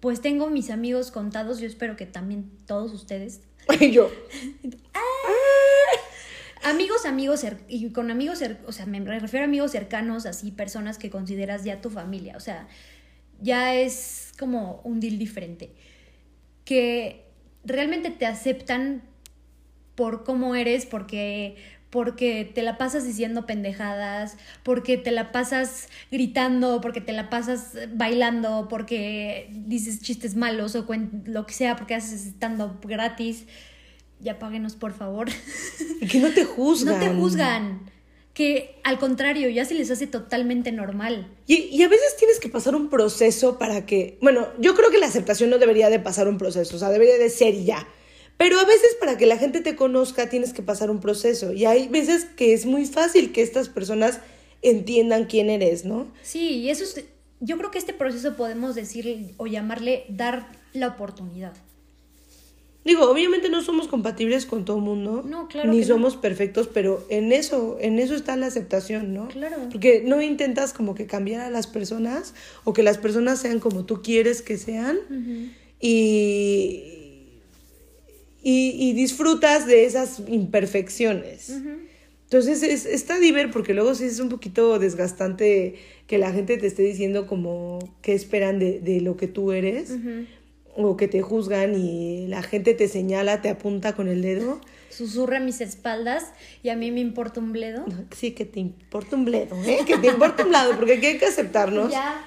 pues 0.00 0.22
tengo 0.22 0.48
mis 0.48 0.70
amigos 0.70 1.10
contados, 1.10 1.58
yo 1.58 1.66
espero 1.66 1.96
que 1.96 2.06
también 2.06 2.50
todos 2.64 2.94
ustedes. 2.94 3.42
Y 3.78 3.90
yo. 3.90 4.10
Amigos, 6.64 7.06
amigos, 7.06 7.44
y 7.68 7.90
con 7.90 8.10
amigos, 8.10 8.42
o 8.66 8.72
sea, 8.72 8.86
me 8.86 9.00
refiero 9.00 9.44
a 9.44 9.48
amigos 9.48 9.72
cercanos, 9.72 10.26
así, 10.26 10.50
personas 10.50 10.98
que 10.98 11.10
consideras 11.10 11.64
ya 11.64 11.80
tu 11.80 11.90
familia, 11.90 12.36
o 12.36 12.40
sea, 12.40 12.68
ya 13.40 13.74
es 13.74 14.32
como 14.38 14.80
un 14.84 15.00
deal 15.00 15.18
diferente. 15.18 15.70
Que 16.64 17.24
realmente 17.64 18.10
te 18.10 18.26
aceptan 18.26 19.02
por 19.94 20.24
cómo 20.24 20.54
eres, 20.54 20.86
porque 20.86 21.56
porque 21.90 22.50
te 22.54 22.62
la 22.62 22.76
pasas 22.76 23.06
diciendo 23.06 23.46
pendejadas, 23.46 24.36
porque 24.62 24.98
te 24.98 25.10
la 25.10 25.32
pasas 25.32 25.88
gritando, 26.10 26.80
porque 26.80 27.00
te 27.00 27.12
la 27.12 27.30
pasas 27.30 27.78
bailando, 27.94 28.68
porque 28.68 29.48
dices 29.52 30.02
chistes 30.02 30.34
malos 30.36 30.74
o 30.74 30.86
lo 31.24 31.46
que 31.46 31.54
sea, 31.54 31.76
porque 31.76 31.94
haces 31.94 32.26
estando 32.26 32.78
gratis. 32.82 33.46
Ya 34.20 34.38
páguenos, 34.38 34.76
por 34.76 34.92
favor. 34.92 35.28
Que 36.10 36.20
no 36.20 36.30
te 36.30 36.44
juzgan. 36.44 36.94
No 36.94 37.04
te 37.04 37.12
juzgan. 37.12 37.90
Que 38.32 38.80
al 38.84 38.98
contrario, 38.98 39.48
ya 39.48 39.64
se 39.64 39.74
les 39.74 39.90
hace 39.90 40.06
totalmente 40.06 40.70
normal. 40.70 41.28
Y, 41.46 41.56
y, 41.56 41.82
a 41.82 41.88
veces 41.88 42.16
tienes 42.16 42.38
que 42.38 42.48
pasar 42.48 42.76
un 42.76 42.88
proceso 42.88 43.58
para 43.58 43.84
que. 43.84 44.16
Bueno, 44.22 44.48
yo 44.58 44.74
creo 44.74 44.90
que 44.90 44.98
la 44.98 45.06
aceptación 45.06 45.50
no 45.50 45.58
debería 45.58 45.90
de 45.90 45.98
pasar 45.98 46.28
un 46.28 46.38
proceso, 46.38 46.76
o 46.76 46.78
sea, 46.78 46.90
debería 46.90 47.18
de 47.18 47.30
ser 47.30 47.64
ya. 47.64 47.86
Pero 48.38 48.60
a 48.60 48.64
veces 48.64 48.96
para 49.00 49.18
que 49.18 49.26
la 49.26 49.36
gente 49.36 49.60
te 49.60 49.74
conozca 49.74 50.30
tienes 50.30 50.52
que 50.52 50.62
pasar 50.62 50.90
un 50.90 51.00
proceso 51.00 51.52
y 51.52 51.64
hay 51.66 51.88
veces 51.88 52.24
que 52.24 52.54
es 52.54 52.64
muy 52.64 52.86
fácil 52.86 53.32
que 53.32 53.42
estas 53.42 53.68
personas 53.68 54.20
entiendan 54.62 55.26
quién 55.26 55.50
eres, 55.50 55.84
¿no? 55.84 56.06
Sí, 56.22 56.60
y 56.60 56.70
eso 56.70 56.84
es, 56.84 57.04
yo 57.40 57.58
creo 57.58 57.72
que 57.72 57.78
este 57.78 57.92
proceso 57.92 58.36
podemos 58.36 58.76
decir 58.76 59.34
o 59.38 59.48
llamarle 59.48 60.04
dar 60.08 60.48
la 60.72 60.86
oportunidad. 60.86 61.52
Digo, 62.88 63.10
obviamente 63.10 63.50
no 63.50 63.62
somos 63.62 63.86
compatibles 63.86 64.46
con 64.46 64.64
todo 64.64 64.78
el 64.78 64.82
mundo. 64.82 65.22
No, 65.22 65.46
claro. 65.46 65.70
Ni 65.70 65.84
somos 65.84 66.16
perfectos, 66.16 66.70
pero 66.72 67.04
en 67.10 67.32
eso, 67.32 67.76
en 67.80 67.98
eso 67.98 68.14
está 68.14 68.34
la 68.36 68.46
aceptación, 68.46 69.12
¿no? 69.12 69.28
Claro. 69.28 69.56
Porque 69.70 70.02
no 70.04 70.22
intentas 70.22 70.72
como 70.72 70.94
que 70.94 71.06
cambiar 71.06 71.42
a 71.42 71.50
las 71.50 71.66
personas 71.66 72.32
o 72.64 72.72
que 72.72 72.82
las 72.82 72.96
personas 72.96 73.40
sean 73.40 73.60
como 73.60 73.84
tú 73.84 74.00
quieres 74.00 74.40
que 74.40 74.56
sean. 74.56 74.98
Y 75.78 76.98
y, 78.42 78.92
disfrutas 78.94 79.66
de 79.66 79.84
esas 79.84 80.22
imperfecciones. 80.26 81.52
Entonces 82.24 82.62
es, 82.62 82.86
está 82.86 83.18
divertido 83.18 83.52
porque 83.52 83.74
luego 83.74 83.94
sí 83.94 84.04
es 84.04 84.20
un 84.20 84.28
poquito 84.28 84.78
desgastante 84.78 85.76
que 86.06 86.18
la 86.18 86.32
gente 86.32 86.56
te 86.56 86.66
esté 86.66 86.82
diciendo 86.82 87.26
como 87.26 87.78
qué 88.00 88.14
esperan 88.14 88.58
de, 88.58 88.80
de 88.80 89.00
lo 89.00 89.16
que 89.16 89.28
tú 89.28 89.52
eres 89.52 89.92
o 90.80 90.96
que 90.96 91.08
te 91.08 91.22
juzgan 91.22 91.74
y 91.74 92.28
la 92.28 92.42
gente 92.42 92.72
te 92.72 92.86
señala, 92.86 93.42
te 93.42 93.48
apunta 93.50 93.94
con 93.94 94.08
el 94.08 94.22
dedo. 94.22 94.60
Susurra 94.90 95.40
mis 95.40 95.60
espaldas 95.60 96.32
y 96.62 96.68
a 96.68 96.76
mí 96.76 96.92
me 96.92 97.00
importa 97.00 97.40
un 97.40 97.52
bledo. 97.52 97.84
Sí, 98.16 98.30
que 98.30 98.44
te 98.44 98.60
importa 98.60 99.16
un 99.16 99.24
bledo, 99.24 99.56
¿eh? 99.64 99.80
que 99.86 99.98
te 99.98 100.06
importa 100.06 100.44
un 100.44 100.50
bledo 100.50 100.76
porque 100.76 100.94
aquí 100.94 101.06
hay 101.06 101.18
que 101.18 101.26
aceptarnos. 101.26 101.90
Ya. 101.90 102.24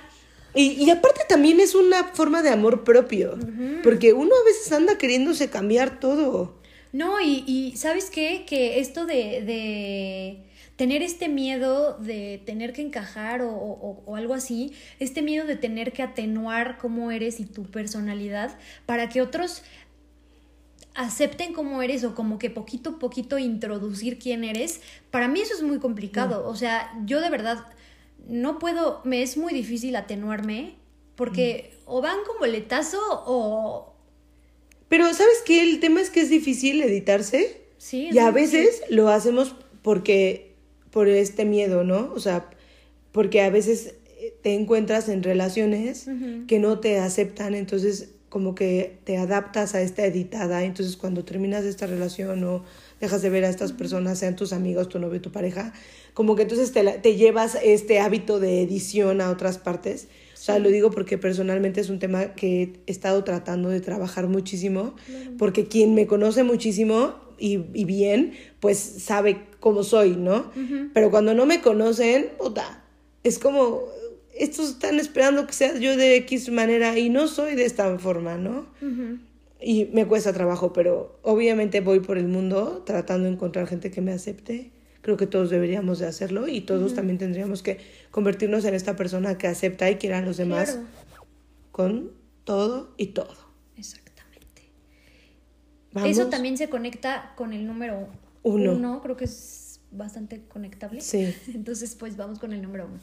Y, 0.54 0.90
aparte 0.90 1.22
también 1.30 1.62
es 1.62 1.76
una 1.76 2.04
forma 2.04 2.42
de 2.42 2.50
amor 2.50 2.84
propio, 2.84 3.38
porque 3.84 4.12
uno 4.12 4.32
a 4.36 4.44
veces 4.44 4.70
anda 4.74 4.98
queriéndose 4.98 5.50
cambiar 5.50 6.02
todo. 6.02 6.60
No, 6.92 7.22
y, 7.22 7.46
y 7.48 7.78
¿sabes 7.78 8.10
qué? 8.10 8.44
Que 8.46 8.82
esto 8.82 9.06
de, 9.06 9.42
de, 9.46 10.44
tener 10.82 11.04
este 11.04 11.30
miedo 11.30 11.96
de 12.00 12.42
tener 12.44 12.74
que 12.74 12.82
encajar 12.82 13.44
o, 13.44 13.52
o, 13.52 14.02
o, 14.04 14.16
algo 14.16 14.34
así, 14.34 14.74
este 14.98 15.22
miedo 15.22 15.46
de 15.46 15.56
tener 15.56 15.94
que 15.94 16.02
atenuar 16.02 16.80
cómo 16.80 17.12
eres 17.12 17.40
y 17.40 17.46
tu 17.46 17.66
personalidad 17.66 18.58
para 18.88 19.08
que 19.08 19.22
otros 19.22 19.62
acepten 20.96 21.54
cómo 21.54 21.84
eres 21.84 22.04
o 22.04 22.16
como 22.16 22.40
que 22.40 22.50
poquito 22.50 22.90
a 22.90 22.98
poquito 22.98 23.38
introducir 23.38 24.18
quién 24.18 24.44
eres, 24.44 24.82
para 25.12 25.28
mí 25.28 25.42
eso 25.42 25.54
es 25.54 25.62
muy 25.62 25.78
complicado. 25.78 26.48
O 26.48 26.56
sea, 26.56 26.92
yo 27.06 27.22
de 27.22 27.30
verdad 27.30 27.64
no 28.28 28.58
puedo, 28.58 29.02
me 29.04 29.22
es 29.22 29.38
muy 29.38 29.54
difícil 29.54 29.96
atenuarme 29.96 30.78
porque 31.14 31.78
o 31.86 32.02
van 32.02 32.18
con 32.26 32.40
boletazo 32.40 32.98
o... 33.28 33.94
Pero 34.90 35.14
¿sabes 35.14 35.44
qué? 35.46 35.62
El 35.62 35.80
tema 35.80 36.02
es 36.02 36.10
que 36.10 36.22
es 36.22 36.32
difícil 36.32 36.82
editarse. 36.82 37.62
Sí. 37.78 38.10
Y 38.12 38.18
a 38.18 38.32
veces 38.32 38.82
lo 38.90 39.10
hacemos 39.10 39.54
porque, 39.84 40.51
por 40.92 41.08
este 41.08 41.46
miedo, 41.46 41.84
¿no? 41.84 42.12
O 42.14 42.20
sea, 42.20 42.50
porque 43.12 43.42
a 43.42 43.50
veces 43.50 43.96
te 44.42 44.54
encuentras 44.54 45.10
en 45.10 45.24
relaciones 45.24 46.08
que 46.48 46.60
no 46.60 46.80
te 46.80 47.00
aceptan, 47.00 47.56
entonces 47.56 48.10
como 48.30 48.56
que 48.56 48.98
te 49.04 49.18
adaptas 49.18 49.76
a 49.76 49.82
esta 49.82 50.06
editada, 50.06 50.64
entonces 50.64 50.96
cuando 50.96 51.26
terminas 51.26 51.66
esta 51.66 51.86
relación 51.86 52.42
o 52.46 52.64
dejas 53.02 53.22
de 53.22 53.30
ver 53.30 53.44
a 53.44 53.50
estas 53.50 53.74
personas, 53.74 54.20
sean 54.20 54.38
tus 54.38 54.54
amigos, 54.54 54.88
tu 54.88 55.00
novio, 55.00 55.20
tu 55.20 55.32
pareja, 55.32 55.74
como 56.14 56.36
que 56.36 56.44
entonces 56.44 56.72
te, 56.72 56.84
te 57.00 57.16
llevas 57.16 57.58
este 57.62 58.00
hábito 58.00 58.40
de 58.40 58.62
edición 58.62 59.20
a 59.20 59.32
otras 59.32 59.58
partes. 59.58 60.08
O 60.34 60.44
sea, 60.44 60.60
lo 60.60 60.70
digo 60.70 60.92
porque 60.92 61.18
personalmente 61.18 61.82
es 61.82 61.90
un 61.90 62.00
tema 62.00 62.34
que 62.34 62.74
he 62.88 62.92
estado 62.92 63.24
tratando 63.24 63.70
de 63.70 63.82
trabajar 63.82 64.28
muchísimo, 64.28 64.96
porque 65.38 65.68
quien 65.68 65.94
me 65.94 66.08
conoce 66.08 66.44
muchísimo 66.44 67.16
y, 67.42 67.66
y, 67.74 67.86
bien, 67.86 68.34
pues 68.60 68.78
sabe 68.78 69.48
cómo 69.60 69.84
soy, 69.84 70.16
¿no? 70.16 70.52
Pero 70.94 71.10
cuando 71.10 71.34
no 71.34 71.46
me 71.46 71.62
conocen, 71.62 72.30
puta, 72.38 72.84
es 73.24 73.40
como, 73.40 73.84
estos 74.38 74.70
están 74.72 75.00
esperando 75.00 75.46
que 75.48 75.54
sea 75.54 75.78
yo 75.78 75.98
de 75.98 76.16
X 76.18 76.52
manera 76.52 76.98
y 76.98 77.10
no 77.10 77.28
soy 77.28 77.56
de 77.56 77.66
esta 77.66 77.98
forma, 78.00 78.38
¿no? 78.38 78.68
Y 79.60 79.86
me 79.94 80.08
cuesta 80.08 80.34
trabajo, 80.34 80.74
pero 80.74 81.20
obviamente 81.22 81.82
voy 81.82 82.00
por 82.00 82.18
el 82.18 82.28
mundo 82.28 82.84
tratando 82.86 83.28
de 83.28 83.34
encontrar 83.34 83.68
gente 83.68 83.92
que 83.92 84.02
me 84.02 84.12
acepte. 84.12 84.72
Creo 85.02 85.18
que 85.18 85.28
todos 85.28 85.50
deberíamos 85.50 86.00
de 86.00 86.08
hacerlo 86.08 86.48
y 86.48 86.62
todos 86.62 86.94
también 86.94 87.18
tendríamos 87.18 87.64
que 87.64 87.80
convertirnos 88.12 88.66
en 88.66 88.76
esta 88.76 88.96
persona 88.96 89.38
que 89.38 89.48
acepta 89.48 89.90
y 89.90 89.96
quiera 89.96 90.20
a 90.20 90.22
los 90.22 90.38
demás 90.38 90.80
con 91.72 92.12
todo 92.44 92.94
y 92.98 93.08
todo. 93.08 93.36
Exactamente. 93.78 94.11
Eso 96.06 96.28
también 96.28 96.58
se 96.58 96.70
conecta 96.70 97.34
con 97.36 97.54
el 97.54 97.68
número 97.68 98.08
uno. 98.44 98.74
uno. 98.74 99.02
Creo 99.02 99.18
que 99.18 99.26
es 99.26 99.80
bastante 99.92 100.42
conectable. 100.48 101.02
Sí. 101.02 101.36
Entonces, 101.54 101.96
pues 101.96 102.18
vamos 102.18 102.40
con 102.40 102.54
el 102.54 102.62
número 102.62 102.88
uno. 102.88 103.00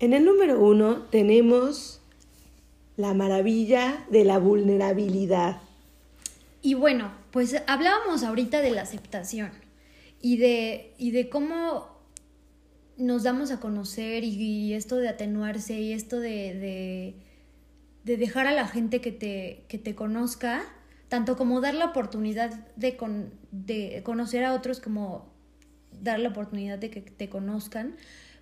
En 0.00 0.12
el 0.12 0.24
número 0.24 0.62
uno 0.62 1.02
tenemos 1.10 2.00
la 2.96 3.14
maravilla 3.14 4.04
de 4.10 4.24
la 4.24 4.38
vulnerabilidad. 4.38 5.60
Y 6.62 6.74
bueno, 6.74 7.12
pues 7.30 7.62
hablábamos 7.66 8.22
ahorita 8.22 8.60
de 8.60 8.70
la 8.70 8.82
aceptación 8.82 9.50
y 10.20 10.36
de, 10.38 10.92
y 10.98 11.10
de 11.10 11.28
cómo 11.28 11.88
nos 12.96 13.22
damos 13.22 13.50
a 13.50 13.60
conocer 13.60 14.24
y, 14.24 14.74
esto 14.74 14.96
de 14.96 15.08
atenuarse 15.08 15.80
y 15.80 15.92
esto 15.92 16.18
de, 16.18 16.54
de, 16.54 17.14
de, 18.08 18.16
dejar 18.16 18.46
a 18.46 18.52
la 18.52 18.66
gente 18.66 19.00
que 19.00 19.12
te, 19.12 19.64
que 19.68 19.78
te 19.78 19.94
conozca, 19.94 20.62
tanto 21.08 21.36
como 21.36 21.60
dar 21.60 21.74
la 21.74 21.86
oportunidad 21.86 22.52
de, 22.76 22.96
con, 22.96 23.32
de 23.50 24.02
conocer 24.04 24.44
a 24.44 24.54
otros 24.54 24.80
como 24.80 25.32
dar 26.00 26.18
la 26.18 26.30
oportunidad 26.30 26.78
de 26.78 26.90
que 26.90 27.00
te 27.00 27.28
conozcan, 27.28 27.96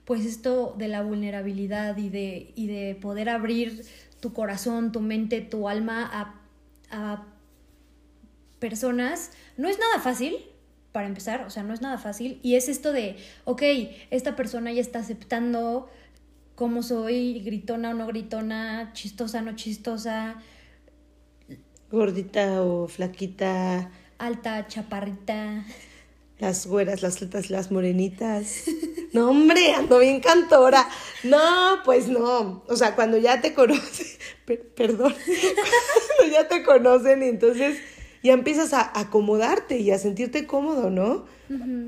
pues 0.05 0.25
esto 0.25 0.75
de 0.79 0.89
la 0.89 1.03
vulnerabilidad 1.03 1.97
y 1.97 2.09
de, 2.09 2.53
y 2.55 2.67
de 2.67 2.95
poder 2.95 3.29
abrir 3.29 3.85
tu 4.21 4.33
corazón, 4.33 4.93
tu 4.93 5.01
mente, 5.01 5.41
tu 5.41 5.69
alma 5.69 6.09
a, 6.13 6.41
a 6.91 7.27
personas, 8.59 9.33
no 9.57 9.69
es 9.69 9.79
nada 9.79 10.01
fácil, 10.01 10.37
para 10.97 11.09
empezar, 11.09 11.43
o 11.43 11.51
sea, 11.51 11.63
no 11.63 11.75
es 11.75 11.83
nada 11.83 11.99
fácil. 11.99 12.41
Y 12.43 12.55
es 12.55 12.71
esto 12.71 12.91
de, 12.91 13.17
ok, 13.45 13.63
esta 14.11 14.35
persona 14.35 14.73
ya 14.73 14.81
está 14.81 15.01
aceptando 15.01 15.91
cómo 16.57 16.83
soy, 16.83 17.41
gritona 17.45 17.91
o 17.91 17.95
no 17.95 18.09
gritona, 18.09 18.91
chistosa 18.93 19.39
o 19.39 19.43
no 19.43 19.55
chistosa. 19.55 20.43
Gordita 21.93 22.63
o 22.63 22.89
flaquita. 22.89 23.93
Alta, 24.19 24.67
chaparrita. 24.67 25.65
Las 26.39 26.67
güeras, 26.67 27.03
las 27.03 27.23
altas, 27.23 27.51
las 27.51 27.71
morenitas. 27.71 28.65
No, 29.13 29.31
hombre, 29.31 29.73
ando 29.73 30.01
bien 30.01 30.21
cantora. 30.21 30.87
No, 31.25 31.77
pues 31.85 32.09
no. 32.09 32.65
O 32.69 32.77
sea, 32.77 32.95
cuando 32.95 33.17
ya 33.17 33.41
te 33.41 33.55
conocen, 33.55 34.07
perdón, 34.77 35.15
cuando 35.15 36.35
ya 36.35 36.49
te 36.49 36.63
conocen 36.63 37.23
y 37.23 37.27
entonces 37.27 37.79
ya 38.23 38.35
empiezas 38.35 38.75
a 38.75 38.99
acomodarte 38.99 39.79
y 39.79 39.91
a 39.91 39.99
sentirte 39.99 40.47
cómodo, 40.47 40.91
¿no? 40.91 41.25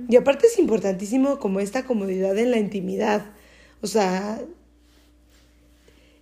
Y 0.09 0.17
aparte 0.17 0.47
es 0.47 0.59
importantísimo 0.59 1.39
como 1.39 1.61
esta 1.61 1.85
comodidad 1.85 2.39
en 2.39 2.51
la 2.51 2.59
intimidad. 2.59 3.27
O 3.83 3.87
sea, 3.87 4.41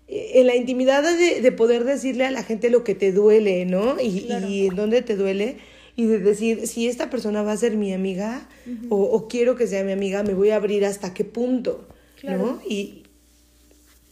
en 0.08 0.46
la 0.46 0.54
intimidad 0.54 1.02
de, 1.02 1.40
de 1.40 1.52
poder 1.52 1.84
decirle 1.84 2.24
a 2.24 2.30
la 2.30 2.44
gente 2.44 2.70
lo 2.70 2.84
que 2.84 2.94
te 2.94 3.12
duele, 3.12 3.64
¿no? 3.64 4.00
Y, 4.00 4.26
y 4.48 4.66
en 4.66 4.76
dónde 4.76 5.02
te 5.02 5.16
duele 5.16 5.56
y 5.96 6.04
de 6.06 6.18
decir, 6.18 6.66
si 6.66 6.86
esta 6.88 7.08
persona 7.08 7.42
va 7.42 7.52
a 7.52 7.56
ser 7.56 7.76
mi 7.76 7.92
amiga 7.94 8.46
o, 8.90 9.28
quiero 9.28 9.56
que 9.56 9.66
sea 9.66 9.82
mi 9.82 9.92
amiga, 9.92 10.22
me 10.22 10.34
voy 10.34 10.50
a 10.50 10.56
abrir 10.56 10.84
hasta 10.84 11.14
qué 11.14 11.24
punto, 11.24 11.88
¿no? 12.22 12.60
Y 12.68 13.04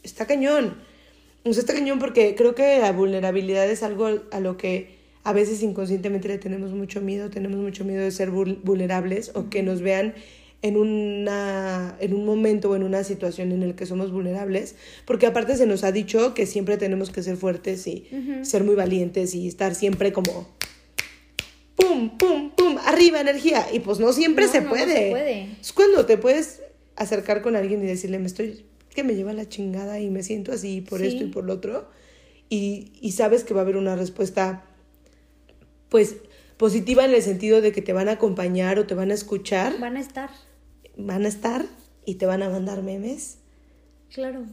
está 0.03 0.27
cañón. 0.27 0.79
O 1.45 1.53
sea, 1.53 1.61
está 1.61 1.75
cañón 1.75 1.99
porque 1.99 2.35
creo 2.35 2.55
que 2.55 2.79
la 2.79 2.91
vulnerabilidad 2.93 3.71
es 3.71 3.83
algo 3.83 4.09
a 4.31 4.41
lo 4.41 4.57
que 4.57 4.97
a 5.25 5.35
veces 5.35 5.63
inconscientemente 5.63 6.27
le 6.29 6.39
tenemos 6.39 6.73
mucho 6.73 7.03
miedo, 7.03 7.29
tenemos 7.29 7.59
mucho 7.59 7.85
miedo 7.85 8.03
de 8.03 8.11
ser 8.11 8.31
vulnerables 8.31 9.33
o 9.35 9.51
que 9.51 9.63
nos 9.63 9.83
vean 9.83 10.15
en, 10.65 10.79
una, 10.79 11.95
en 12.01 12.15
un 12.15 12.25
momento 12.25 12.71
o 12.71 12.77
en 12.77 12.85
una 12.85 13.05
situación 13.05 13.53
en 13.53 13.63
el 13.63 13.75
que 13.75 13.85
somos 13.85 14.11
vulnerables, 14.11 14.77
porque 15.05 15.27
aparte 15.27 15.59
se 15.59 15.67
nos 15.67 15.85
ha 15.85 15.93
dicho 15.93 16.33
que 16.33 16.47
siempre 16.47 16.79
tenemos 16.79 17.11
que 17.11 17.23
ser 17.23 17.37
fuertes 17.37 17.87
y 17.87 18.09
ser 18.41 18.65
muy 18.65 18.75
valientes 18.75 19.35
y 19.35 19.47
estar 19.47 19.75
siempre 19.75 20.15
como 20.15 20.49
pum, 21.77 22.17
pum, 22.17 22.51
pum, 22.53 22.79
arriba 22.87 23.21
energía. 23.21 23.67
Y 23.75 23.81
pues 23.81 24.01
no 24.01 24.11
siempre 24.15 24.49
se, 24.49 24.63
puede. 24.63 25.11
puede. 25.11 25.49
Es 25.61 25.75
cuando 25.75 26.07
te 26.07 26.17
puedes 26.17 26.63
acercar 26.97 27.43
con 27.43 27.57
alguien 27.57 27.85
y 27.85 27.87
decirle, 27.87 28.19
me 28.19 28.27
estoy, 28.27 28.65
que 28.89 29.05
me 29.05 29.15
lleva 29.15 29.35
la 29.35 29.47
chingada 29.47 30.01
y 30.01 30.09
me 30.09 30.23
siento 30.23 30.51
así 30.51 30.81
por 30.81 31.03
esto 31.03 31.25
y 31.25 31.27
por 31.27 31.45
lo 31.45 31.53
otro. 31.53 31.91
Y, 32.49 32.91
y 33.03 33.13
sabes 33.13 33.45
que 33.45 33.53
va 33.53 33.61
a 33.61 33.65
haber 33.65 33.77
una 33.77 33.97
respuesta, 33.97 34.65
pues, 35.91 36.17
positiva 36.57 37.05
en 37.05 37.13
el 37.13 37.21
sentido 37.21 37.61
de 37.61 37.71
que 37.73 37.83
te 37.83 37.93
van 37.93 38.09
a 38.09 38.13
acompañar 38.13 38.79
o 38.79 38.87
te 38.87 38.95
van 38.95 39.11
a 39.11 39.15
escuchar. 39.15 39.79
Van 39.79 39.99
a 39.99 40.01
estar. 40.01 40.31
Van 40.97 41.25
a 41.25 41.29
estar 41.29 41.67
y 42.05 42.17
te 42.17 42.27
van 42.27 42.43
a 42.43 42.51
mandar 42.51 42.83
memes. 42.83 43.39
Claro. 44.13 44.45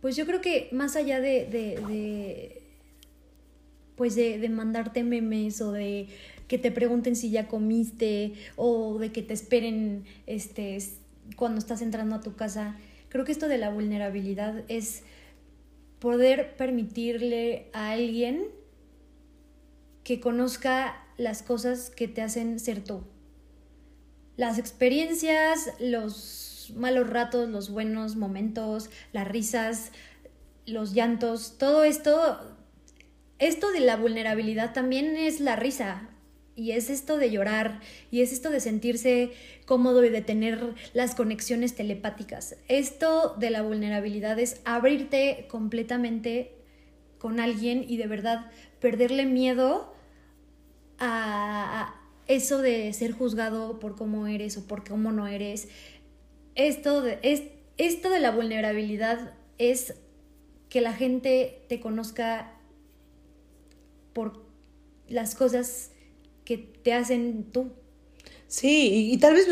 Pues 0.00 0.16
yo 0.16 0.26
creo 0.26 0.40
que 0.40 0.68
más 0.72 0.96
allá 0.96 1.20
de, 1.20 1.46
de, 1.46 2.62
pues 3.96 4.14
de, 4.14 4.38
de 4.38 4.48
mandarte 4.48 5.04
memes 5.04 5.60
o 5.60 5.72
de 5.72 6.08
que 6.48 6.58
te 6.58 6.70
pregunten 6.70 7.16
si 7.16 7.30
ya 7.30 7.48
comiste 7.48 8.34
o 8.56 8.98
de 8.98 9.12
que 9.12 9.22
te 9.22 9.32
esperen 9.32 10.04
este, 10.26 10.78
cuando 11.36 11.58
estás 11.58 11.82
entrando 11.82 12.16
a 12.16 12.20
tu 12.20 12.34
casa. 12.34 12.76
Creo 13.08 13.24
que 13.24 13.32
esto 13.32 13.48
de 13.48 13.58
la 13.58 13.70
vulnerabilidad 13.70 14.64
es 14.68 15.02
poder 15.98 16.56
permitirle 16.56 17.68
a 17.72 17.92
alguien 17.92 18.48
que 20.04 20.20
conozca 20.20 21.06
las 21.16 21.42
cosas 21.42 21.90
que 21.90 22.08
te 22.08 22.22
hacen 22.22 22.58
ser 22.58 22.82
tú. 22.82 23.02
Las 24.36 24.58
experiencias, 24.58 25.72
los 25.78 26.72
malos 26.74 27.08
ratos, 27.08 27.48
los 27.48 27.70
buenos 27.70 28.16
momentos, 28.16 28.90
las 29.12 29.28
risas, 29.28 29.92
los 30.66 30.94
llantos, 30.94 31.58
todo 31.58 31.84
esto, 31.84 32.56
esto 33.38 33.70
de 33.72 33.80
la 33.80 33.96
vulnerabilidad 33.96 34.72
también 34.72 35.16
es 35.16 35.40
la 35.40 35.56
risa. 35.56 36.08
Y 36.54 36.72
es 36.72 36.90
esto 36.90 37.16
de 37.16 37.30
llorar, 37.30 37.80
y 38.10 38.20
es 38.20 38.30
esto 38.30 38.50
de 38.50 38.60
sentirse 38.60 39.32
cómodo 39.64 40.04
y 40.04 40.10
de 40.10 40.20
tener 40.20 40.74
las 40.92 41.14
conexiones 41.14 41.74
telepáticas. 41.74 42.56
Esto 42.68 43.34
de 43.38 43.48
la 43.48 43.62
vulnerabilidad 43.62 44.38
es 44.38 44.60
abrirte 44.66 45.46
completamente 45.48 46.54
con 47.16 47.40
alguien 47.40 47.86
y 47.88 47.96
de 47.96 48.06
verdad 48.06 48.50
perderle 48.80 49.24
miedo 49.24 49.94
a 50.98 52.01
eso 52.34 52.58
de 52.58 52.92
ser 52.92 53.12
juzgado 53.12 53.78
por 53.78 53.96
cómo 53.96 54.26
eres 54.26 54.56
o 54.56 54.66
por 54.66 54.86
cómo 54.88 55.12
no 55.12 55.26
eres. 55.26 55.68
Esto 56.54 57.02
de, 57.02 57.18
es, 57.22 57.42
esto 57.78 58.10
de 58.10 58.20
la 58.20 58.30
vulnerabilidad 58.30 59.34
es 59.58 59.94
que 60.68 60.80
la 60.80 60.92
gente 60.92 61.62
te 61.68 61.80
conozca 61.80 62.54
por 64.12 64.42
las 65.08 65.34
cosas 65.34 65.90
que 66.44 66.58
te 66.58 66.92
hacen 66.92 67.44
tú. 67.52 67.70
Sí, 68.48 69.10
y, 69.10 69.16
tal 69.16 69.34
vez 69.34 69.48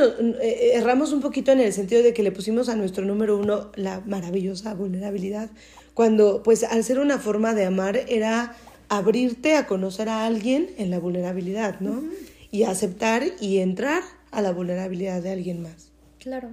erramos 0.75 1.13
un 1.13 1.23
poquito 1.23 1.53
en 1.53 1.61
el 1.61 1.73
sentido 1.73 2.03
de 2.03 2.13
que 2.13 2.23
le 2.23 2.33
pusimos 2.33 2.69
a 2.69 2.77
nuestro 2.77 3.05
número 3.07 3.39
uno 3.39 3.73
la 3.75 4.01
maravillosa 4.01 4.75
vulnerabilidad, 4.75 5.51
Cuando, 5.95 6.43
pues, 6.43 6.65
al 6.65 6.85
ser 6.85 6.99
una 6.99 7.19
forma 7.19 7.55
de 7.55 7.65
amar, 7.65 7.97
era 8.09 8.57
abrirte 8.91 9.57
a 9.57 9.67
conocer 9.67 10.09
a 10.11 10.27
alguien 10.27 10.71
en 10.77 10.91
la 10.91 10.99
vulnerabilidad, 10.99 11.81
¿no? 11.81 12.03
Y 12.51 12.65
aceptar 12.65 13.23
y 13.41 13.59
entrar 13.59 14.03
a 14.31 14.43
la 14.43 14.53
vulnerabilidad 14.53 15.23
de 15.23 15.31
alguien 15.31 15.63
más. 15.63 15.93
Claro. 16.19 16.51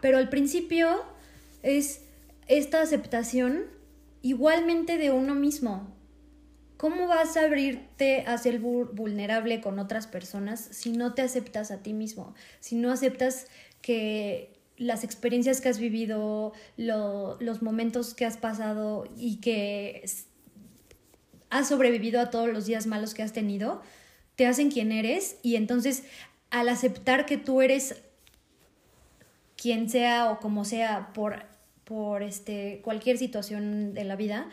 Pero 0.00 0.18
al 0.18 0.28
principio 0.28 1.02
es 1.62 2.02
esta 2.46 2.82
aceptación 2.82 3.66
igualmente 4.22 4.98
de 4.98 5.10
uno 5.10 5.34
mismo. 5.34 5.94
¿Cómo 6.76 7.08
vas 7.08 7.36
a 7.36 7.44
abrirte 7.44 8.22
a 8.22 8.38
ser 8.38 8.60
vulnerable 8.60 9.60
con 9.60 9.80
otras 9.80 10.06
personas 10.06 10.60
si 10.60 10.92
no 10.92 11.14
te 11.14 11.22
aceptas 11.22 11.72
a 11.72 11.82
ti 11.82 11.92
mismo? 11.92 12.34
Si 12.60 12.76
no 12.76 12.92
aceptas 12.92 13.48
que 13.82 14.60
las 14.76 15.02
experiencias 15.02 15.60
que 15.60 15.68
has 15.68 15.80
vivido, 15.80 16.52
los 16.76 17.62
momentos 17.62 18.14
que 18.14 18.24
has 18.24 18.36
pasado 18.36 19.08
y 19.16 19.40
que 19.40 20.04
has 21.50 21.68
sobrevivido 21.68 22.20
a 22.20 22.30
todos 22.30 22.48
los 22.48 22.66
días 22.66 22.86
malos 22.86 23.12
que 23.12 23.24
has 23.24 23.32
tenido, 23.32 23.82
te 24.38 24.46
hacen 24.46 24.70
quien 24.70 24.92
eres 24.92 25.36
y 25.42 25.56
entonces 25.56 26.04
al 26.50 26.68
aceptar 26.68 27.26
que 27.26 27.38
tú 27.38 27.60
eres 27.60 28.00
quien 29.56 29.90
sea 29.90 30.30
o 30.30 30.38
como 30.38 30.64
sea 30.64 31.12
por, 31.12 31.42
por 31.82 32.22
este, 32.22 32.80
cualquier 32.84 33.18
situación 33.18 33.94
de 33.94 34.04
la 34.04 34.14
vida, 34.14 34.48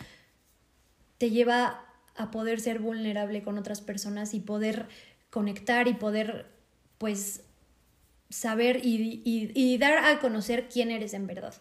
te 1.19 1.29
lleva 1.29 1.85
a 2.15 2.31
poder 2.31 2.59
ser 2.61 2.79
vulnerable 2.79 3.43
con 3.43 3.59
otras 3.59 3.81
personas 3.81 4.33
y 4.33 4.39
poder 4.39 4.87
conectar 5.29 5.87
y 5.87 5.93
poder 5.93 6.47
pues 6.97 7.43
saber 8.31 8.79
y, 8.83 9.77
dar 9.77 10.03
a 10.03 10.19
conocer 10.19 10.67
quién 10.67 10.89
eres 10.89 11.13
en 11.13 11.27
verdad. 11.27 11.53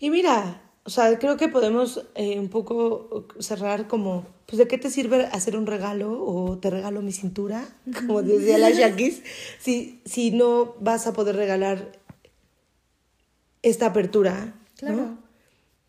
Y 0.00 0.10
mira, 0.10 0.67
o 0.88 0.90
sea, 0.90 1.18
creo 1.18 1.36
que 1.36 1.48
podemos 1.48 2.06
eh, 2.14 2.40
un 2.40 2.48
poco 2.48 3.26
cerrar 3.40 3.88
como, 3.88 4.26
pues, 4.46 4.56
¿de 4.56 4.66
qué 4.66 4.78
te 4.78 4.88
sirve 4.88 5.26
hacer 5.26 5.54
un 5.54 5.66
regalo 5.66 6.24
o 6.24 6.56
te 6.56 6.70
regalo 6.70 7.02
mi 7.02 7.12
cintura? 7.12 7.68
Como 7.94 8.22
decía 8.22 8.56
la 8.56 8.70
Shakis, 8.70 9.22
si, 9.58 10.00
si 10.06 10.30
no 10.30 10.76
vas 10.80 11.06
a 11.06 11.12
poder 11.12 11.36
regalar 11.36 11.92
esta 13.60 13.84
apertura, 13.84 14.54
claro. 14.78 15.18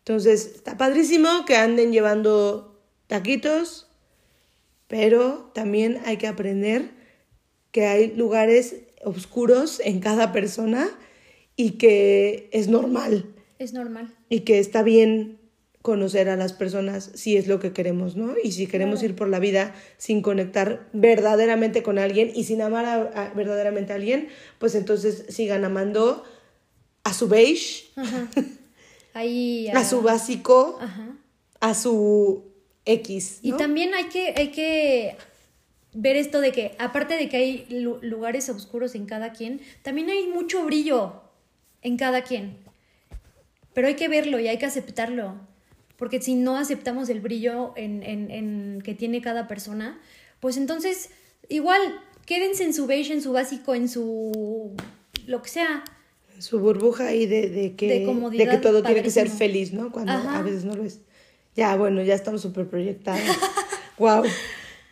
Entonces, 0.00 0.52
está 0.56 0.76
padrísimo 0.76 1.46
que 1.46 1.56
anden 1.56 1.92
llevando 1.92 2.78
taquitos, 3.06 3.86
pero 4.86 5.50
también 5.54 6.02
hay 6.04 6.18
que 6.18 6.26
aprender 6.26 6.90
que 7.70 7.86
hay 7.86 8.14
lugares 8.14 8.76
oscuros 9.02 9.80
en 9.82 10.00
cada 10.00 10.30
persona 10.30 10.90
y 11.56 11.78
que 11.78 12.50
es 12.52 12.68
normal. 12.68 13.34
Es 13.60 13.74
normal. 13.74 14.10
Y 14.30 14.40
que 14.40 14.58
está 14.58 14.82
bien 14.82 15.38
conocer 15.82 16.30
a 16.30 16.36
las 16.36 16.54
personas 16.54 17.10
si 17.14 17.36
es 17.36 17.46
lo 17.46 17.60
que 17.60 17.74
queremos, 17.74 18.16
¿no? 18.16 18.34
Y 18.42 18.52
si 18.52 18.66
queremos 18.66 19.02
ir 19.02 19.14
por 19.14 19.28
la 19.28 19.38
vida 19.38 19.74
sin 19.98 20.22
conectar 20.22 20.88
verdaderamente 20.94 21.82
con 21.82 21.98
alguien 21.98 22.32
y 22.34 22.44
sin 22.44 22.62
amar 22.62 23.32
verdaderamente 23.36 23.92
a 23.92 23.96
alguien, 23.96 24.28
pues 24.58 24.74
entonces 24.74 25.26
sigan 25.28 25.66
amando 25.66 26.24
a 27.04 27.12
su 27.12 27.28
beige, 27.28 27.90
Ahí, 29.12 29.68
a... 29.68 29.84
su 29.84 30.00
básico, 30.00 30.78
a 31.60 31.74
su 31.74 32.44
X. 32.86 33.40
Y 33.42 33.52
también 33.52 33.92
hay 33.92 34.04
que, 34.04 34.32
hay 34.38 34.48
que 34.52 35.16
ver 35.92 36.16
esto 36.16 36.40
de 36.40 36.52
que, 36.52 36.76
aparte 36.78 37.18
de 37.18 37.28
que 37.28 37.36
hay 37.36 37.66
lugares 38.00 38.48
oscuros 38.48 38.94
en 38.94 39.04
cada 39.04 39.32
quien, 39.32 39.60
también 39.82 40.08
hay 40.08 40.28
mucho 40.28 40.64
brillo 40.64 41.20
en 41.82 41.98
cada 41.98 42.22
quien. 42.22 42.69
Pero 43.74 43.86
hay 43.86 43.94
que 43.94 44.08
verlo 44.08 44.38
y 44.38 44.48
hay 44.48 44.58
que 44.58 44.66
aceptarlo. 44.66 45.34
Porque 45.96 46.20
si 46.20 46.34
no 46.34 46.56
aceptamos 46.56 47.08
el 47.08 47.20
brillo 47.20 47.72
en, 47.76 48.02
en, 48.02 48.30
en 48.30 48.82
que 48.82 48.94
tiene 48.94 49.20
cada 49.20 49.46
persona, 49.48 50.00
pues 50.40 50.56
entonces 50.56 51.10
igual 51.48 51.80
quédense 52.24 52.64
en 52.64 52.72
su 52.72 52.86
beige, 52.86 53.12
en 53.12 53.22
su 53.22 53.32
básico, 53.32 53.74
en 53.74 53.88
su 53.88 54.74
lo 55.26 55.42
que 55.42 55.48
sea. 55.48 55.84
Su 56.38 56.58
burbuja 56.58 57.12
y 57.12 57.26
de, 57.26 57.50
de 57.50 57.74
que, 57.76 58.06
de, 58.32 58.48
que 58.48 58.56
todo 58.56 58.82
tiene 58.82 59.02
que 59.02 59.10
ser 59.10 59.28
feliz, 59.28 59.72
¿no? 59.72 59.92
Cuando 59.92 60.12
a 60.12 60.40
veces 60.42 60.64
no 60.64 60.74
lo 60.74 60.84
es. 60.84 61.00
Ya, 61.54 61.76
bueno, 61.76 62.02
ya 62.02 62.14
estamos 62.14 62.40
súper 62.40 62.66
proyectados. 62.68 63.20
wow. 63.98 64.24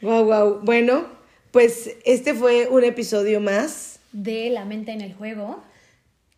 Wow, 0.00 0.24
wow. 0.26 0.60
Bueno, 0.62 1.06
pues 1.50 1.96
este 2.04 2.32
fue 2.32 2.68
un 2.68 2.84
episodio 2.84 3.40
más. 3.40 3.98
De 4.12 4.48
La 4.48 4.64
mente 4.64 4.92
en 4.92 5.00
el 5.00 5.12
juego. 5.12 5.60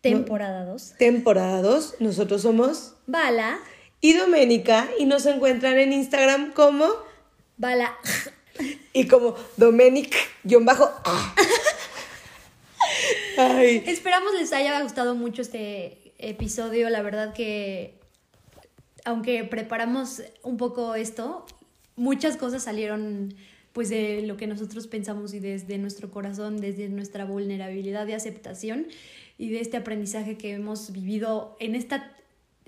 Temporada 0.01 0.65
2. 0.65 0.95
Temporada 0.97 1.61
2. 1.61 1.95
Nosotros 1.99 2.41
somos. 2.41 2.95
Bala. 3.05 3.59
Y 4.01 4.13
Doménica. 4.13 4.89
Y 4.97 5.05
nos 5.05 5.27
encuentran 5.27 5.77
en 5.77 5.93
Instagram 5.93 6.53
como. 6.53 6.87
Bala. 7.57 7.95
Y 8.93 9.07
como 9.07 9.35
Domenic, 9.55 10.13
bajo. 10.61 10.91
Esperamos 13.37 14.33
les 14.37 14.51
haya 14.51 14.83
gustado 14.83 15.15
mucho 15.15 15.41
este 15.41 16.13
episodio. 16.19 16.89
La 16.89 17.01
verdad 17.01 17.33
que, 17.33 17.95
aunque 19.05 19.45
preparamos 19.45 20.21
un 20.43 20.57
poco 20.57 20.95
esto, 20.95 21.45
muchas 21.95 22.35
cosas 22.35 22.63
salieron 22.63 23.33
pues 23.71 23.89
de 23.89 24.21
lo 24.23 24.35
que 24.35 24.47
nosotros 24.47 24.87
pensamos 24.87 25.33
y 25.33 25.39
desde 25.39 25.77
nuestro 25.77 26.11
corazón, 26.11 26.57
desde 26.57 26.89
nuestra 26.89 27.23
vulnerabilidad 27.23 28.05
de 28.05 28.15
aceptación 28.15 28.87
y 29.41 29.49
de 29.49 29.59
este 29.59 29.77
aprendizaje 29.77 30.37
que 30.37 30.51
hemos 30.51 30.91
vivido 30.91 31.57
en 31.59 31.73
esta 31.73 32.15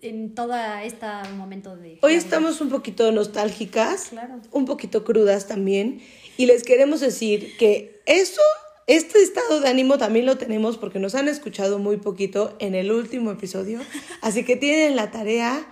en 0.02 0.36
todo 0.36 0.54
este 0.84 1.06
momento 1.38 1.78
de... 1.78 2.00
Hoy 2.02 2.16
estamos 2.16 2.60
un 2.60 2.68
poquito 2.68 3.10
nostálgicas, 3.14 4.12
un 4.52 4.66
poquito 4.66 5.06
crudas 5.06 5.48
también, 5.48 6.02
y 6.36 6.46
les 6.46 6.64
queremos 6.64 7.00
decir 7.00 7.56
que 7.58 8.02
eso, 8.06 8.42
este 8.88 9.22
estado 9.22 9.62
de 9.62 9.70
ánimo 9.70 9.98
también 9.98 10.26
lo 10.26 10.38
tenemos 10.38 10.78
porque 10.78 11.00
nos 11.00 11.16
han 11.16 11.30
escuchado 11.30 11.80
muy 11.80 11.98
poquito 11.98 12.58
en 12.60 12.76
el 12.76 12.92
último 12.92 13.32
episodio, 13.32 13.80
así 14.22 14.44
que 14.44 14.58
tienen 14.58 14.98
la 14.98 15.10
tarea 15.10 15.66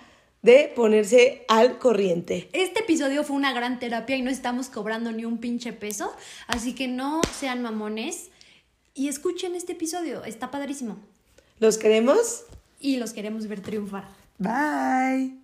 de 0.43 0.71
ponerse 0.73 1.43
al 1.49 1.77
corriente. 1.77 2.47
Este 2.53 2.81
episodio 2.81 3.25
fue 3.25 3.35
una 3.35 3.51
gran 3.51 3.79
terapia 3.79 4.15
y 4.15 4.21
no 4.21 4.29
estamos 4.29 4.69
cobrando 4.69 5.11
ni 5.11 5.25
un 5.25 5.39
pinche 5.39 5.73
peso, 5.73 6.15
así 6.47 6.73
que 6.73 6.87
no 6.87 7.19
sean 7.37 7.61
mamones 7.61 8.30
y 8.93 9.07
escuchen 9.07 9.55
este 9.55 9.73
episodio, 9.73 10.23
está 10.25 10.51
padrísimo. 10.51 10.97
¿Los 11.59 11.77
queremos? 11.77 12.43
Y 12.79 12.97
los 12.97 13.13
queremos 13.13 13.47
ver 13.47 13.61
triunfar. 13.61 14.07
Bye. 14.39 15.40